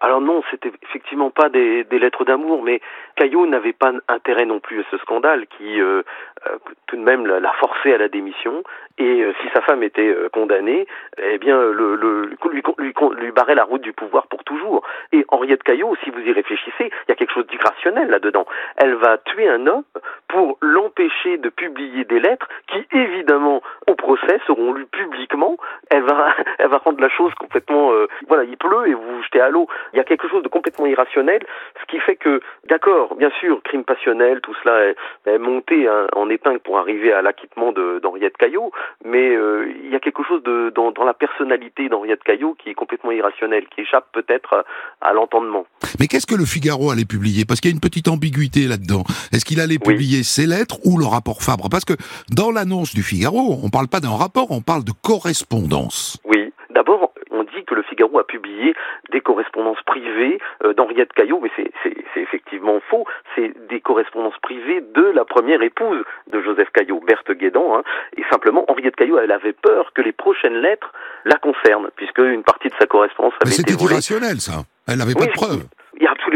Alors 0.00 0.20
non, 0.20 0.42
c'était 0.50 0.72
effectivement 0.82 1.30
pas 1.30 1.48
des, 1.48 1.84
lettres 1.90 2.24
d'amour, 2.24 2.62
mais 2.62 2.80
Caillot 3.16 3.46
n'avait 3.46 3.72
pas 3.72 3.92
intérêt 4.06 4.46
non 4.46 4.60
plus 4.60 4.80
à 4.80 4.84
ce 4.90 4.98
scandale 4.98 5.46
qui 5.48 5.80
euh, 5.80 6.02
euh, 6.46 6.58
tout 6.86 6.96
de 6.96 7.02
même 7.02 7.26
l'a 7.26 7.52
forcé 7.54 7.92
à 7.92 7.98
la 7.98 8.08
démission. 8.08 8.62
Et 8.98 9.22
euh, 9.22 9.32
si 9.40 9.48
sa 9.54 9.62
femme 9.62 9.82
était 9.82 10.14
condamnée, 10.32 10.86
eh 11.18 11.38
bien 11.38 11.60
le, 11.60 11.94
le 11.96 12.30
lui, 12.50 12.62
lui, 12.78 12.92
lui, 13.18 13.32
barrait 13.32 13.54
la 13.54 13.64
route 13.64 13.82
du 13.82 13.92
pouvoir 13.92 14.26
pour 14.26 14.44
toujours. 14.44 14.86
Et 15.12 15.24
Henriette 15.28 15.62
Caillot, 15.62 15.94
si 16.04 16.10
vous 16.10 16.20
y 16.20 16.32
réfléchissez, 16.32 16.90
il 16.90 17.08
y 17.08 17.12
a 17.12 17.14
quelque 17.14 17.32
chose 17.32 17.46
d'irrationnel 17.46 18.08
là-dedans. 18.08 18.46
Elle 18.76 18.94
va 18.94 19.18
tuer 19.18 19.48
un 19.48 19.66
homme 19.66 19.84
pour 20.28 20.58
l'empêcher 20.60 21.38
de 21.38 21.48
publier 21.48 22.04
des 22.04 22.20
lettres 22.20 22.48
qui, 22.68 22.86
évidemment, 22.92 23.62
au 23.86 23.94
procès 23.94 24.40
seront 24.46 24.72
lues 24.72 24.86
publiquement. 24.86 25.56
Elle 25.90 26.02
va, 26.02 26.34
elle 26.58 26.68
va 26.68 26.78
rendre 26.78 27.00
la 27.00 27.08
chose 27.08 27.32
complètement, 27.34 27.92
voilà, 28.26 28.44
il 28.44 28.56
pleut 28.56 28.88
et 28.88 28.94
vous 28.94 29.02
vous 29.02 29.22
jetez 29.22 29.40
à 29.40 29.50
l'eau. 29.50 29.68
Il 29.92 29.96
y 29.96 30.00
a 30.00 30.04
quelque 30.04 30.28
chose 30.28 30.42
de 30.42 30.48
complètement 30.48 30.86
irrationnel, 30.86 31.44
ce 31.80 31.86
qui 31.86 31.98
fait 32.00 32.16
que, 32.16 32.40
d'accord, 32.64 33.14
bien 33.14 33.30
sûr, 33.40 33.62
crime 33.62 33.84
passionnel, 33.84 34.40
tout 34.40 34.54
cela 34.62 34.94
est, 35.26 35.38
monté 35.38 35.86
hein, 35.86 36.06
en 36.14 36.28
épingle 36.30 36.60
pour 36.60 36.78
arriver 36.78 37.12
à 37.12 37.22
l'acquittement 37.22 37.72
d'Henriette 37.72 38.36
Caillot, 38.36 38.72
mais 39.04 39.34
euh, 39.34 39.72
il 39.84 39.90
y 39.90 39.96
a 39.96 40.00
quelque 40.00 40.22
chose 40.22 40.42
de, 40.42 40.70
dans, 40.74 40.90
dans 40.90 41.04
la 41.04 41.14
personnalité 41.14 41.88
d'Henriette 41.88 42.22
Caillot 42.24 42.54
qui 42.54 42.70
est 42.70 42.74
complètement 42.74 43.10
irrationnel, 43.10 43.66
qui 43.74 43.82
échappe 43.82 44.06
peut-être 44.12 44.64
à, 45.00 45.12
l'entendement. 45.12 45.66
Mais 46.00 46.06
qu'est-ce 46.06 46.26
que 46.26 46.34
le 46.34 46.44
Figaro 46.44 46.90
allait 46.90 47.04
publier? 47.04 47.44
Parce 47.44 47.60
qu'il 47.60 47.70
y 47.70 47.72
a 47.72 47.74
une 47.74 47.80
petite 47.80 48.08
ambiguïté 48.08 48.66
là-dedans. 48.66 49.04
Est-ce 49.32 49.44
qu'il 49.44 49.60
allait 49.60 49.78
publier 49.78 50.22
ses 50.22 50.46
lettres 50.46 50.78
ou 50.84 50.98
le 50.98 51.06
rapport 51.06 51.42
Fabre? 51.42 51.68
Parce 51.70 51.84
que 51.84 51.94
dans 52.34 52.50
l'annonce 52.50 52.94
du 52.94 53.02
Figaro, 53.02 53.58
on 53.62 53.66
ne 53.66 53.70
parle 53.70 53.88
pas 53.88 54.00
d'un 54.00 54.16
rapport, 54.16 54.50
on 54.50 54.60
parle 54.60 54.84
de 54.84 54.92
correspondance. 54.92 56.18
Oui. 56.24 56.52
D'abord, 56.70 57.12
on 57.30 57.42
dit 57.44 57.64
que 57.66 57.74
le 57.74 57.82
Figaro 57.98 58.18
a 58.18 58.24
publié 58.24 58.74
des 59.10 59.20
correspondances 59.20 59.82
privées 59.84 60.38
euh, 60.64 60.72
d'Henriette 60.72 61.12
Caillot, 61.12 61.40
mais 61.42 61.50
c'est 61.56 62.20
effectivement 62.20 62.80
faux. 62.90 63.06
C'est 63.34 63.52
des 63.68 63.80
correspondances 63.80 64.38
privées 64.42 64.80
de 64.94 65.02
la 65.02 65.24
première 65.24 65.62
épouse 65.62 66.04
de 66.30 66.40
Joseph 66.40 66.68
Caillot, 66.72 67.00
Berthe 67.06 67.32
Guédan. 67.32 67.76
Hein. 67.76 67.82
et 68.16 68.22
simplement, 68.30 68.64
Henriette 68.68 68.96
Caillot, 68.96 69.18
elle 69.18 69.32
avait 69.32 69.52
peur 69.52 69.92
que 69.94 70.02
les 70.02 70.12
prochaines 70.12 70.60
lettres 70.60 70.92
la 71.24 71.36
concernent, 71.36 71.88
puisque 71.96 72.18
une 72.18 72.44
partie 72.44 72.68
de 72.68 72.74
sa 72.78 72.86
correspondance 72.86 73.34
avait 73.40 73.52
été 73.52 73.72
volée. 73.72 73.96
C'était 74.00 74.14
irrationnel, 74.14 74.40
ça. 74.40 74.62
Elle 74.86 74.98
n'avait 74.98 75.14
pas 75.14 75.26
de 75.26 75.32
preuves. 75.32 75.64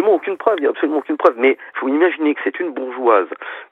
Aucune 0.01 0.37
preuve, 0.37 0.57
il 0.59 0.63
n'y 0.63 0.67
a 0.67 0.71
absolument 0.71 0.99
aucune 0.99 1.17
preuve. 1.17 1.35
Mais 1.39 1.57
il 1.59 1.79
faut 1.79 1.89
imaginer 1.89 2.35
que 2.35 2.41
c'est 2.45 2.61
une 2.61 2.73
bourgeoise. 2.73 3.29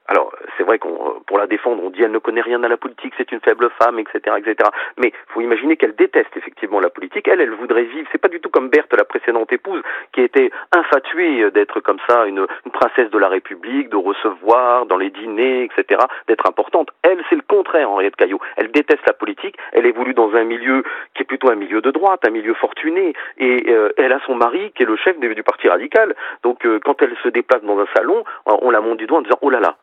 Alors, 0.09 0.33
c'est 0.56 0.64
vrai 0.64 0.78
qu'on, 0.78 1.22
pour 1.26 1.38
la 1.38 1.46
défendre, 1.46 1.83
on 1.85 1.90
dit 1.90 2.02
elle 2.02 2.11
ne 2.11 2.18
connaît 2.18 2.40
rien 2.40 2.62
à 2.64 2.68
la 2.68 2.76
politique, 2.76 3.14
c'est 3.16 3.30
une 3.30 3.40
faible 3.40 3.70
femme, 3.78 3.98
etc., 4.00 4.37
etc. 4.38 4.68
Mais 4.98 5.09
il 5.09 5.33
faut 5.33 5.40
imaginer 5.40 5.76
qu'elle 5.76 5.94
déteste 5.94 6.37
effectivement 6.37 6.80
la 6.80 6.90
politique. 6.90 7.28
Elle, 7.28 7.40
elle 7.40 7.52
voudrait 7.52 7.85
vivre. 7.85 8.09
C'est 8.11 8.20
pas 8.20 8.28
du 8.28 8.40
tout 8.40 8.50
comme 8.50 8.68
Berthe, 8.68 8.92
la 8.96 9.04
précédente 9.04 9.52
épouse, 9.52 9.83
qui 10.12 10.22
était 10.22 10.50
infatuée 10.72 11.50
d'être 11.52 11.78
comme 11.80 12.00
ça, 12.09 12.26
une, 12.26 12.46
une 12.66 12.72
princesse 12.72 13.11
de 13.11 13.18
la 13.18 13.28
République, 13.28 13.88
de 13.88 13.96
recevoir 13.96 14.87
dans 14.87 14.96
les 14.96 15.11
dîners, 15.11 15.62
etc., 15.64 16.00
d'être 16.26 16.48
importante. 16.48 16.90
Elle, 17.02 17.22
c'est 17.28 17.37
le 17.37 17.44
contraire, 17.46 17.90
Henriette 17.90 18.16
Caillot. 18.16 18.40
Elle 18.56 18.72
déteste 18.72 19.06
la 19.06 19.12
politique. 19.12 19.56
Elle 19.72 19.87
évolue 19.87 20.14
dans 20.14 20.35
un 20.35 20.44
milieu 20.44 20.83
qui 21.14 21.22
est 21.22 21.26
plutôt 21.26 21.50
un 21.50 21.56
milieu 21.56 21.80
de 21.80 21.90
droite, 21.92 22.26
un 22.26 22.30
milieu 22.30 22.54
fortuné, 22.54 23.12
et 23.38 23.64
euh, 23.68 23.92
elle 23.96 24.12
a 24.12 24.20
son 24.26 24.35
mari 24.35 24.72
qui 24.74 24.83
est 24.83 24.87
le 24.87 24.96
chef 24.96 25.18
du 25.20 25.42
parti 25.42 25.68
radical 25.68 26.10
donc 26.42 26.64
euh, 26.64 26.81
quand 26.85 27.01
elle 27.03 27.16
se 27.23 27.29
déplace 27.29 27.62
dans 27.62 27.79
un 27.79 27.87
salon, 27.94 28.25
on 28.46 28.70
la 28.70 28.81
monte 28.81 28.99
du 28.99 29.07
doigt 29.07 29.18
en 29.18 29.23
disant 29.23 29.38
oh 29.40 29.51
là 29.51 29.61
là, 29.61 29.77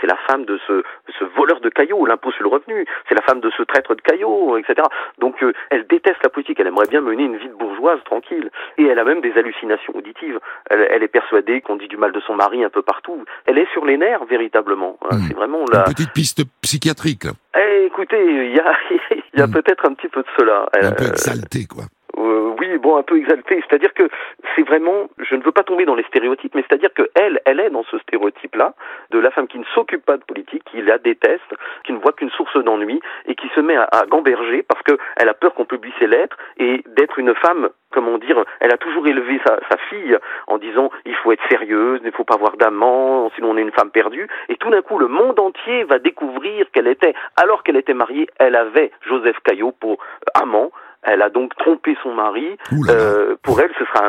c'est 0.00 0.06
la 0.06 0.16
femme 0.28 0.44
de 0.44 0.58
ce, 0.66 0.82
ce 1.18 1.24
voleur 1.36 1.60
de 1.60 1.68
caillots, 1.68 2.04
l'impôt 2.06 2.30
sur 2.32 2.42
le 2.42 2.48
revenu, 2.48 2.86
c'est 3.08 3.14
la 3.14 3.22
femme 3.22 3.40
de 3.40 3.50
ce 3.56 3.62
traître 3.62 3.94
de 3.94 4.00
caillots, 4.00 4.56
etc. 4.58 4.86
Donc 5.18 5.42
euh, 5.42 5.52
elle 5.70 5.86
déteste 5.86 6.18
la 6.22 6.30
politique, 6.30 6.58
elle 6.60 6.66
aimerait 6.66 6.88
bien 6.88 7.00
mener 7.00 7.24
une 7.24 7.36
vie 7.36 7.48
de 7.48 7.54
bourgeoise 7.54 8.00
tranquille, 8.04 8.50
et 8.78 8.84
elle 8.84 8.98
a 8.98 9.04
même 9.04 9.20
des 9.20 9.32
hallucinations 9.32 9.94
auditives. 9.96 10.38
Elle, 10.70 11.02
est 11.02 11.08
persuadée 11.08 11.60
qu'on 11.60 11.76
dit 11.76 11.88
du 11.88 11.96
mal 11.96 12.12
de 12.12 12.20
son 12.20 12.34
mari 12.34 12.64
un 12.64 12.70
peu 12.70 12.82
partout. 12.82 13.24
Elle 13.46 13.58
est 13.58 13.70
sur 13.72 13.84
les 13.84 13.96
nerfs 13.96 14.24
véritablement. 14.24 14.98
Hein. 15.02 15.16
Hmm. 15.16 15.22
C'est 15.28 15.34
vraiment 15.34 15.64
la 15.72 15.84
une 15.86 15.94
petite 15.94 16.12
piste 16.12 16.42
psychiatrique. 16.60 17.26
Eh, 17.56 17.86
écoutez, 17.86 18.24
il 18.24 18.54
y 18.54 18.60
a, 18.60 18.72
y 19.34 19.40
a 19.40 19.46
hmm. 19.46 19.52
peut-être 19.52 19.86
un 19.86 19.94
petit 19.94 20.08
peu 20.08 20.22
de 20.22 20.28
cela. 20.38 20.66
Un 20.80 20.92
peu 20.92 21.04
exalté, 21.04 21.66
quoi. 21.66 21.84
Euh, 22.18 22.51
bon, 22.78 22.96
un 22.96 23.02
peu 23.02 23.16
exalté. 23.16 23.62
C'est-à-dire 23.68 23.94
que 23.94 24.08
c'est 24.54 24.62
vraiment, 24.62 25.08
je 25.18 25.34
ne 25.34 25.42
veux 25.42 25.52
pas 25.52 25.62
tomber 25.62 25.84
dans 25.84 25.94
les 25.94 26.04
stéréotypes, 26.04 26.54
mais 26.54 26.64
c'est-à-dire 26.68 26.92
que 26.94 27.10
elle, 27.14 27.40
elle 27.44 27.60
est 27.60 27.70
dans 27.70 27.84
ce 27.84 27.98
stéréotype-là 27.98 28.74
de 29.10 29.18
la 29.18 29.30
femme 29.30 29.48
qui 29.48 29.58
ne 29.58 29.64
s'occupe 29.74 30.04
pas 30.04 30.16
de 30.16 30.24
politique, 30.24 30.64
qui 30.64 30.80
la 30.82 30.98
déteste, 30.98 31.54
qui 31.84 31.92
ne 31.92 31.98
voit 31.98 32.12
qu'une 32.12 32.30
source 32.30 32.56
d'ennui 32.64 33.00
et 33.26 33.34
qui 33.34 33.48
se 33.54 33.60
met 33.60 33.76
à, 33.76 33.88
gamberger 34.08 34.62
parce 34.62 34.82
qu'elle 34.82 35.28
a 35.28 35.34
peur 35.34 35.54
qu'on 35.54 35.64
publie 35.64 35.92
ses 35.98 36.06
lettres 36.06 36.36
et 36.58 36.82
d'être 36.86 37.18
une 37.18 37.34
femme 37.34 37.70
comment 37.92 38.16
dire, 38.16 38.42
elle 38.60 38.72
a 38.72 38.78
toujours 38.78 39.06
élevé 39.06 39.38
sa, 39.46 39.58
sa, 39.70 39.76
fille 39.90 40.16
en 40.46 40.56
disant 40.56 40.90
il 41.04 41.14
faut 41.16 41.30
être 41.30 41.42
sérieuse, 41.50 42.00
il 42.02 42.06
ne 42.06 42.12
faut 42.12 42.24
pas 42.24 42.36
avoir 42.36 42.56
d'amant, 42.56 43.30
sinon 43.34 43.50
on 43.50 43.56
est 43.58 43.62
une 43.62 43.70
femme 43.70 43.90
perdue. 43.90 44.28
Et 44.48 44.56
tout 44.56 44.70
d'un 44.70 44.80
coup, 44.80 44.98
le 44.98 45.08
monde 45.08 45.38
entier 45.38 45.84
va 45.84 45.98
découvrir 45.98 46.70
qu'elle 46.72 46.86
était, 46.86 47.14
alors 47.36 47.62
qu'elle 47.62 47.76
était 47.76 47.92
mariée, 47.94 48.26
elle 48.38 48.56
avait 48.56 48.92
Joseph 49.06 49.36
Caillot 49.44 49.72
pour 49.72 49.98
amant, 50.34 50.72
Elle 51.04 51.20
a 51.22 51.30
donc 51.30 51.56
trompé 51.56 51.96
son 52.02 52.14
mari. 52.14 52.56
Euh, 52.88 53.34
pour 53.42 53.60
elle, 53.60 53.70
ce 53.78 53.84
sera, 53.86 54.08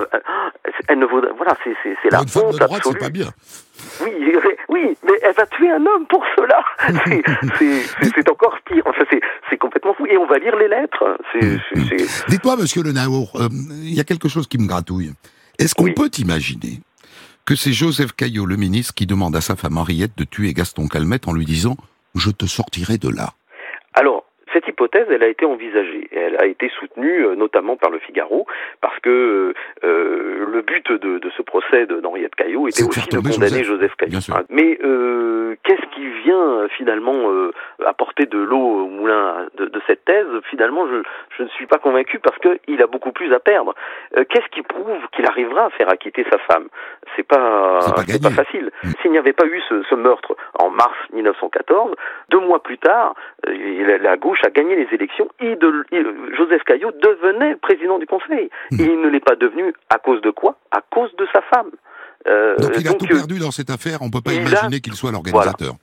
elle 0.87 0.99
ne 0.99 1.05
vaudra, 1.07 1.31
voilà, 1.35 1.55
c'est 1.63 1.71
la 2.11 2.21
une 2.21 2.27
femme 2.27 2.43
de 2.43 2.47
honte 2.49 2.55
droite, 2.59 2.71
absolue. 2.81 2.97
c'est 2.99 3.05
pas 3.05 3.09
bien. 3.09 3.29
Oui, 4.03 4.11
oui, 4.69 4.95
mais 5.03 5.13
elle 5.23 5.33
va 5.33 5.45
tuer 5.47 5.71
un 5.71 5.83
homme 5.85 6.05
pour 6.07 6.23
cela. 6.37 6.63
C'est- 7.07 7.23
C'est 7.57 7.79
c'est- 8.01 8.11
c'est 8.15 8.29
encore 8.29 8.55
pire. 8.65 8.83
Enfin, 8.85 9.03
c'est 9.09 9.19
c'est 9.49 9.57
complètement 9.57 9.93
fou. 9.95 10.05
Et 10.05 10.17
on 10.17 10.25
va 10.27 10.37
lire 10.37 10.55
les 10.55 10.67
lettres. 10.67 11.17
C'est 11.31 11.43
Mm, 11.45 11.59
c'est- 11.73 11.97
c'est- 12.05 12.29
Dites-moi, 12.29 12.55
monsieur 12.57 12.83
Le 12.83 12.91
Naour, 12.91 13.31
euh, 13.35 13.47
il 13.51 13.93
y 13.93 13.99
a 13.99 14.03
quelque 14.03 14.29
chose 14.29 14.47
qui 14.47 14.57
me 14.59 14.67
gratouille. 14.67 15.11
Est-ce 15.59 15.73
qu'on 15.75 15.85
Oui. 15.85 15.93
peut 15.93 16.09
imaginer 16.19 16.79
que 17.45 17.55
c'est 17.55 17.73
Joseph 17.73 18.13
Caillot, 18.13 18.45
le 18.45 18.55
ministre, 18.55 18.93
qui 18.93 19.05
demande 19.07 19.35
à 19.35 19.41
sa 19.41 19.55
femme 19.55 19.77
Henriette 19.77 20.15
de 20.17 20.23
tuer 20.25 20.53
Gaston 20.53 20.87
Calmette 20.87 21.27
en 21.27 21.33
lui 21.33 21.45
disant 21.45 21.75
«Je 22.15 22.29
te 22.31 22.45
sortirai 22.45 22.97
de 22.97 23.09
là? 23.09 23.33
Alors, 23.95 24.23
cette 24.53 24.67
hypothèse, 24.67 25.07
elle 25.09 25.23
a 25.23 25.27
été 25.27 25.45
envisagée. 25.45 26.07
Elle 26.11 26.37
a 26.37 26.45
été 26.45 26.69
soutenue 26.79 27.25
euh, 27.25 27.35
notamment 27.35 27.75
par 27.75 27.89
le 27.89 27.99
Figaro, 27.99 28.45
parce 28.81 28.99
que 28.99 29.53
euh, 29.83 30.45
le 30.51 30.61
but 30.61 30.91
de, 30.91 31.19
de 31.19 31.29
ce 31.35 31.41
procès 31.41 31.85
d'Henriette 31.85 32.35
Caillot 32.35 32.67
était 32.67 32.83
aussi 32.83 33.09
de 33.09 33.17
condamner 33.17 33.63
Joseph, 33.63 33.65
Joseph, 33.65 33.95
Caillot. 33.95 34.19
Mais 34.49 34.77
euh, 34.83 35.55
qu'est-ce 35.63 35.85
qui 35.95 36.07
vient 36.23 36.59
euh, 36.61 36.67
finalement 36.69 37.31
euh, 37.31 37.51
apporter 37.85 38.25
de 38.25 38.37
l'eau 38.37 38.85
au 38.85 38.87
moulin 38.87 39.47
de, 39.57 39.65
de 39.65 39.81
cette 39.87 40.05
thèse? 40.05 40.27
Finalement, 40.49 40.87
je, 40.87 41.01
je 41.37 41.43
ne 41.43 41.47
suis 41.49 41.65
pas 41.65 41.77
convaincu 41.77 42.19
parce 42.19 42.37
qu'il 42.39 42.81
a 42.81 42.87
beaucoup 42.87 43.11
plus 43.11 43.33
à 43.33 43.39
perdre. 43.39 43.73
Euh, 44.17 44.23
qu'est-ce 44.29 44.47
qui 44.49 44.61
prouve 44.61 44.99
qu'il 45.15 45.25
arrivera 45.25 45.65
à 45.65 45.69
faire 45.71 45.89
acquitter 45.89 46.25
sa 46.31 46.37
femme? 46.39 46.67
C'est 47.15 47.27
pas, 47.27 47.79
pas 48.21 48.29
facile. 48.31 48.71
Mm. 48.83 48.89
S'il 49.01 49.11
n'y 49.11 49.17
avait 49.17 49.33
pas 49.33 49.45
eu 49.45 49.61
ce, 49.69 49.83
ce 49.83 49.95
meurtre 49.95 50.35
en 50.59 50.69
mars 50.69 50.97
1914, 51.13 51.95
deux 52.29 52.39
mois 52.39 52.61
plus 52.61 52.77
tard, 52.77 53.15
euh, 53.47 53.87
la, 53.87 53.97
la 53.97 54.17
a 54.45 54.49
gagné 54.49 54.75
les 54.75 54.87
élections 54.93 55.27
de, 55.39 55.85
Joseph 56.37 56.63
Caillot 56.63 56.91
devenait 57.01 57.55
président 57.55 57.99
du 57.99 58.05
Conseil. 58.05 58.49
Et 58.71 58.83
il 58.83 59.01
ne 59.01 59.09
l'est 59.09 59.19
pas 59.23 59.35
devenu 59.35 59.73
à 59.89 59.97
cause 59.97 60.21
de 60.21 60.31
quoi? 60.31 60.57
À 60.71 60.81
cause 60.81 61.15
de 61.17 61.25
sa 61.33 61.41
femme. 61.41 61.71
Euh,». 62.27 62.55
Donc 62.57 62.71
il 62.79 62.87
a 62.87 62.93
tout 62.93 63.05
euh, 63.05 63.15
perdu 63.15 63.39
dans 63.39 63.51
cette 63.51 63.69
affaire, 63.69 64.01
on 64.01 64.09
peut 64.09 64.21
pas 64.21 64.31
a- 64.31 64.35
imaginer 64.35 64.79
qu'il 64.81 64.93
soit 64.93 65.11
l'organisateur. 65.11 65.73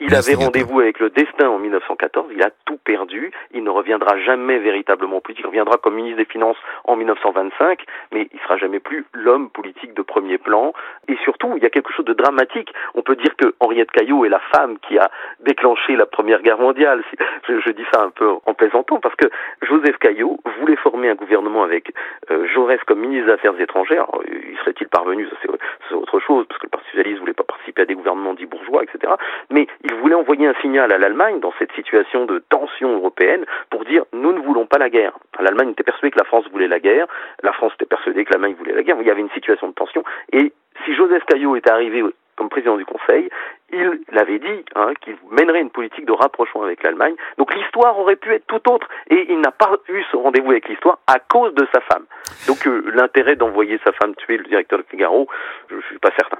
Il 0.00 0.14
avait 0.14 0.34
rendez-vous 0.34 0.80
avec 0.80 1.00
le 1.00 1.10
destin 1.10 1.48
en 1.48 1.58
1914, 1.58 2.28
il 2.32 2.42
a 2.42 2.50
tout 2.64 2.78
perdu, 2.84 3.32
il 3.52 3.64
ne 3.64 3.70
reviendra 3.70 4.18
jamais 4.20 4.58
véritablement 4.58 5.16
en 5.16 5.20
politique, 5.20 5.44
il 5.44 5.48
reviendra 5.48 5.76
comme 5.78 5.94
ministre 5.94 6.18
des 6.18 6.24
Finances 6.24 6.56
en 6.84 6.96
1925, 6.96 7.84
mais 8.12 8.28
il 8.32 8.40
sera 8.40 8.56
jamais 8.56 8.80
plus 8.80 9.06
l'homme 9.12 9.50
politique 9.50 9.94
de 9.94 10.02
premier 10.02 10.38
plan. 10.38 10.72
Et 11.08 11.16
surtout, 11.24 11.54
il 11.56 11.62
y 11.62 11.66
a 11.66 11.70
quelque 11.70 11.92
chose 11.92 12.04
de 12.04 12.12
dramatique. 12.12 12.72
On 12.94 13.02
peut 13.02 13.16
dire 13.16 13.34
que 13.36 13.54
Henriette 13.60 13.90
Caillot 13.90 14.24
est 14.24 14.28
la 14.28 14.40
femme 14.52 14.78
qui 14.78 14.98
a 14.98 15.10
déclenché 15.40 15.96
la 15.96 16.06
Première 16.06 16.42
Guerre 16.42 16.58
mondiale. 16.58 17.02
Je, 17.48 17.60
je 17.60 17.70
dis 17.70 17.84
ça 17.92 18.02
un 18.02 18.10
peu 18.10 18.28
en 18.46 18.54
plaisantant, 18.54 19.00
parce 19.00 19.16
que 19.16 19.28
Joseph 19.62 19.98
Caillot 19.98 20.38
voulait 20.60 20.76
former 20.76 21.08
un 21.08 21.14
gouvernement 21.14 21.64
avec 21.64 21.92
euh, 22.30 22.46
Jaurès 22.46 22.80
comme 22.86 23.00
ministre 23.00 23.26
des 23.26 23.32
Affaires 23.32 23.58
étrangères. 23.60 24.06
Alors, 24.08 24.22
y 24.26 24.56
serait-il 24.58 24.88
parvenu? 24.88 25.26
Ça, 25.28 25.36
c'est 25.42 25.48
c'est 25.48 25.77
autre 25.94 26.20
chose, 26.20 26.46
parce 26.48 26.58
que 26.60 26.66
le 26.66 26.70
Parti 26.70 26.86
socialiste 26.90 27.20
voulait 27.20 27.32
pas 27.32 27.44
participer 27.44 27.82
à 27.82 27.84
des 27.84 27.94
gouvernements 27.94 28.34
dits 28.34 28.46
bourgeois, 28.46 28.82
etc. 28.82 29.12
Mais 29.50 29.66
il 29.84 29.94
voulait 29.94 30.14
envoyer 30.14 30.46
un 30.46 30.54
signal 30.60 30.92
à 30.92 30.98
l'Allemagne 30.98 31.40
dans 31.40 31.52
cette 31.58 31.72
situation 31.72 32.26
de 32.26 32.42
tension 32.48 32.94
européenne 32.94 33.44
pour 33.70 33.84
dire 33.84 34.04
nous 34.12 34.32
ne 34.32 34.40
voulons 34.40 34.66
pas 34.66 34.78
la 34.78 34.90
guerre. 34.90 35.12
L'Allemagne 35.40 35.70
était 35.70 35.82
persuadée 35.82 36.10
que 36.10 36.18
la 36.18 36.24
France 36.24 36.46
voulait 36.50 36.68
la 36.68 36.80
guerre, 36.80 37.06
la 37.42 37.52
France 37.52 37.72
était 37.74 37.86
persuadée 37.86 38.24
que 38.24 38.32
l'Allemagne 38.32 38.54
voulait 38.58 38.74
la 38.74 38.82
guerre. 38.82 38.96
Il 39.00 39.06
y 39.06 39.10
avait 39.10 39.20
une 39.20 39.30
situation 39.30 39.68
de 39.68 39.74
tension. 39.74 40.02
Et 40.32 40.52
si 40.84 40.94
Joseph 40.94 41.24
Caillot 41.24 41.56
était 41.56 41.70
arrivé 41.70 42.02
comme 42.36 42.48
président 42.48 42.76
du 42.76 42.84
Conseil, 42.84 43.28
il 43.72 44.00
l'avait 44.12 44.38
dit 44.38 44.64
hein, 44.74 44.92
qu'il 45.02 45.16
mènerait 45.30 45.60
une 45.60 45.70
politique 45.70 46.06
de 46.06 46.12
rapprochement 46.12 46.62
avec 46.62 46.82
l'Allemagne. 46.82 47.14
Donc 47.36 47.54
l'histoire 47.54 47.98
aurait 47.98 48.16
pu 48.16 48.32
être 48.32 48.46
tout 48.46 48.70
autre. 48.70 48.88
Et 49.10 49.26
il 49.28 49.40
n'a 49.40 49.50
pas 49.50 49.76
eu 49.88 50.02
ce 50.10 50.16
rendez-vous 50.16 50.50
avec 50.50 50.68
l'histoire 50.68 50.98
à 51.06 51.18
cause 51.18 51.54
de 51.54 51.66
sa 51.72 51.80
femme. 51.82 52.04
Donc 52.46 52.66
euh, 52.66 52.90
l'intérêt 52.94 53.36
d'envoyer 53.36 53.78
sa 53.84 53.92
femme 53.92 54.14
tuer 54.14 54.38
le 54.38 54.44
directeur 54.44 54.78
de 54.78 54.84
Figaro, 54.90 55.28
je 55.70 55.76
ne 55.76 55.82
suis 55.82 55.98
pas 55.98 56.10
certain. 56.16 56.38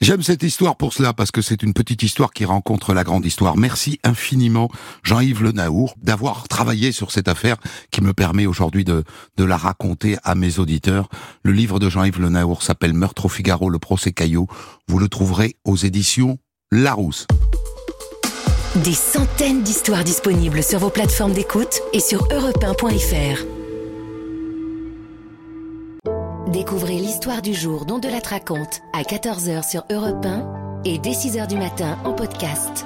J'aime 0.00 0.22
cette 0.22 0.42
histoire 0.42 0.76
pour 0.76 0.92
cela, 0.92 1.12
parce 1.14 1.30
que 1.30 1.40
c'est 1.40 1.62
une 1.62 1.72
petite 1.72 2.02
histoire 2.02 2.32
qui 2.32 2.44
rencontre 2.44 2.92
la 2.92 3.04
grande 3.04 3.24
histoire. 3.24 3.56
Merci 3.56 4.00
infiniment, 4.04 4.68
Jean-Yves 5.02 5.42
Le 5.42 5.52
Naour, 5.52 5.94
d'avoir 6.02 6.48
travaillé 6.48 6.92
sur 6.92 7.10
cette 7.10 7.28
affaire 7.28 7.56
qui 7.90 8.02
me 8.02 8.12
permet 8.12 8.46
aujourd'hui 8.46 8.84
de, 8.84 9.04
de 9.36 9.44
la 9.44 9.56
raconter 9.56 10.16
à 10.24 10.34
mes 10.34 10.58
auditeurs. 10.58 11.08
Le 11.42 11.52
livre 11.52 11.78
de 11.78 11.88
Jean-Yves 11.88 12.20
Le 12.20 12.28
Naour 12.28 12.62
s'appelle 12.62 12.92
Meurtre 12.92 13.26
au 13.26 13.28
Figaro, 13.28 13.70
le 13.70 13.78
procès 13.78 14.12
Caillot. 14.12 14.46
Vous 14.88 14.98
le 14.98 15.08
trouverez 15.08 15.54
aux 15.64 15.76
éditions 15.76 16.38
Larousse. 16.76 17.28
Des 18.82 18.94
centaines 18.94 19.62
d'histoires 19.62 20.02
disponibles 20.02 20.60
sur 20.60 20.80
vos 20.80 20.90
plateformes 20.90 21.32
d'écoute 21.32 21.80
et 21.92 22.00
sur 22.00 22.26
europe1.fr. 22.26 23.44
Découvrez 26.50 26.96
l'histoire 26.96 27.42
du 27.42 27.54
jour 27.54 27.86
dont 27.86 28.00
de 28.00 28.08
la 28.08 28.18
raconte 28.18 28.80
à 28.92 29.02
14h 29.02 29.70
sur 29.70 29.84
Europe 29.88 30.26
1 30.26 30.82
et 30.84 30.98
dès 30.98 31.12
6h 31.12 31.46
du 31.46 31.56
matin 31.56 31.96
en 32.04 32.12
podcast. 32.12 32.84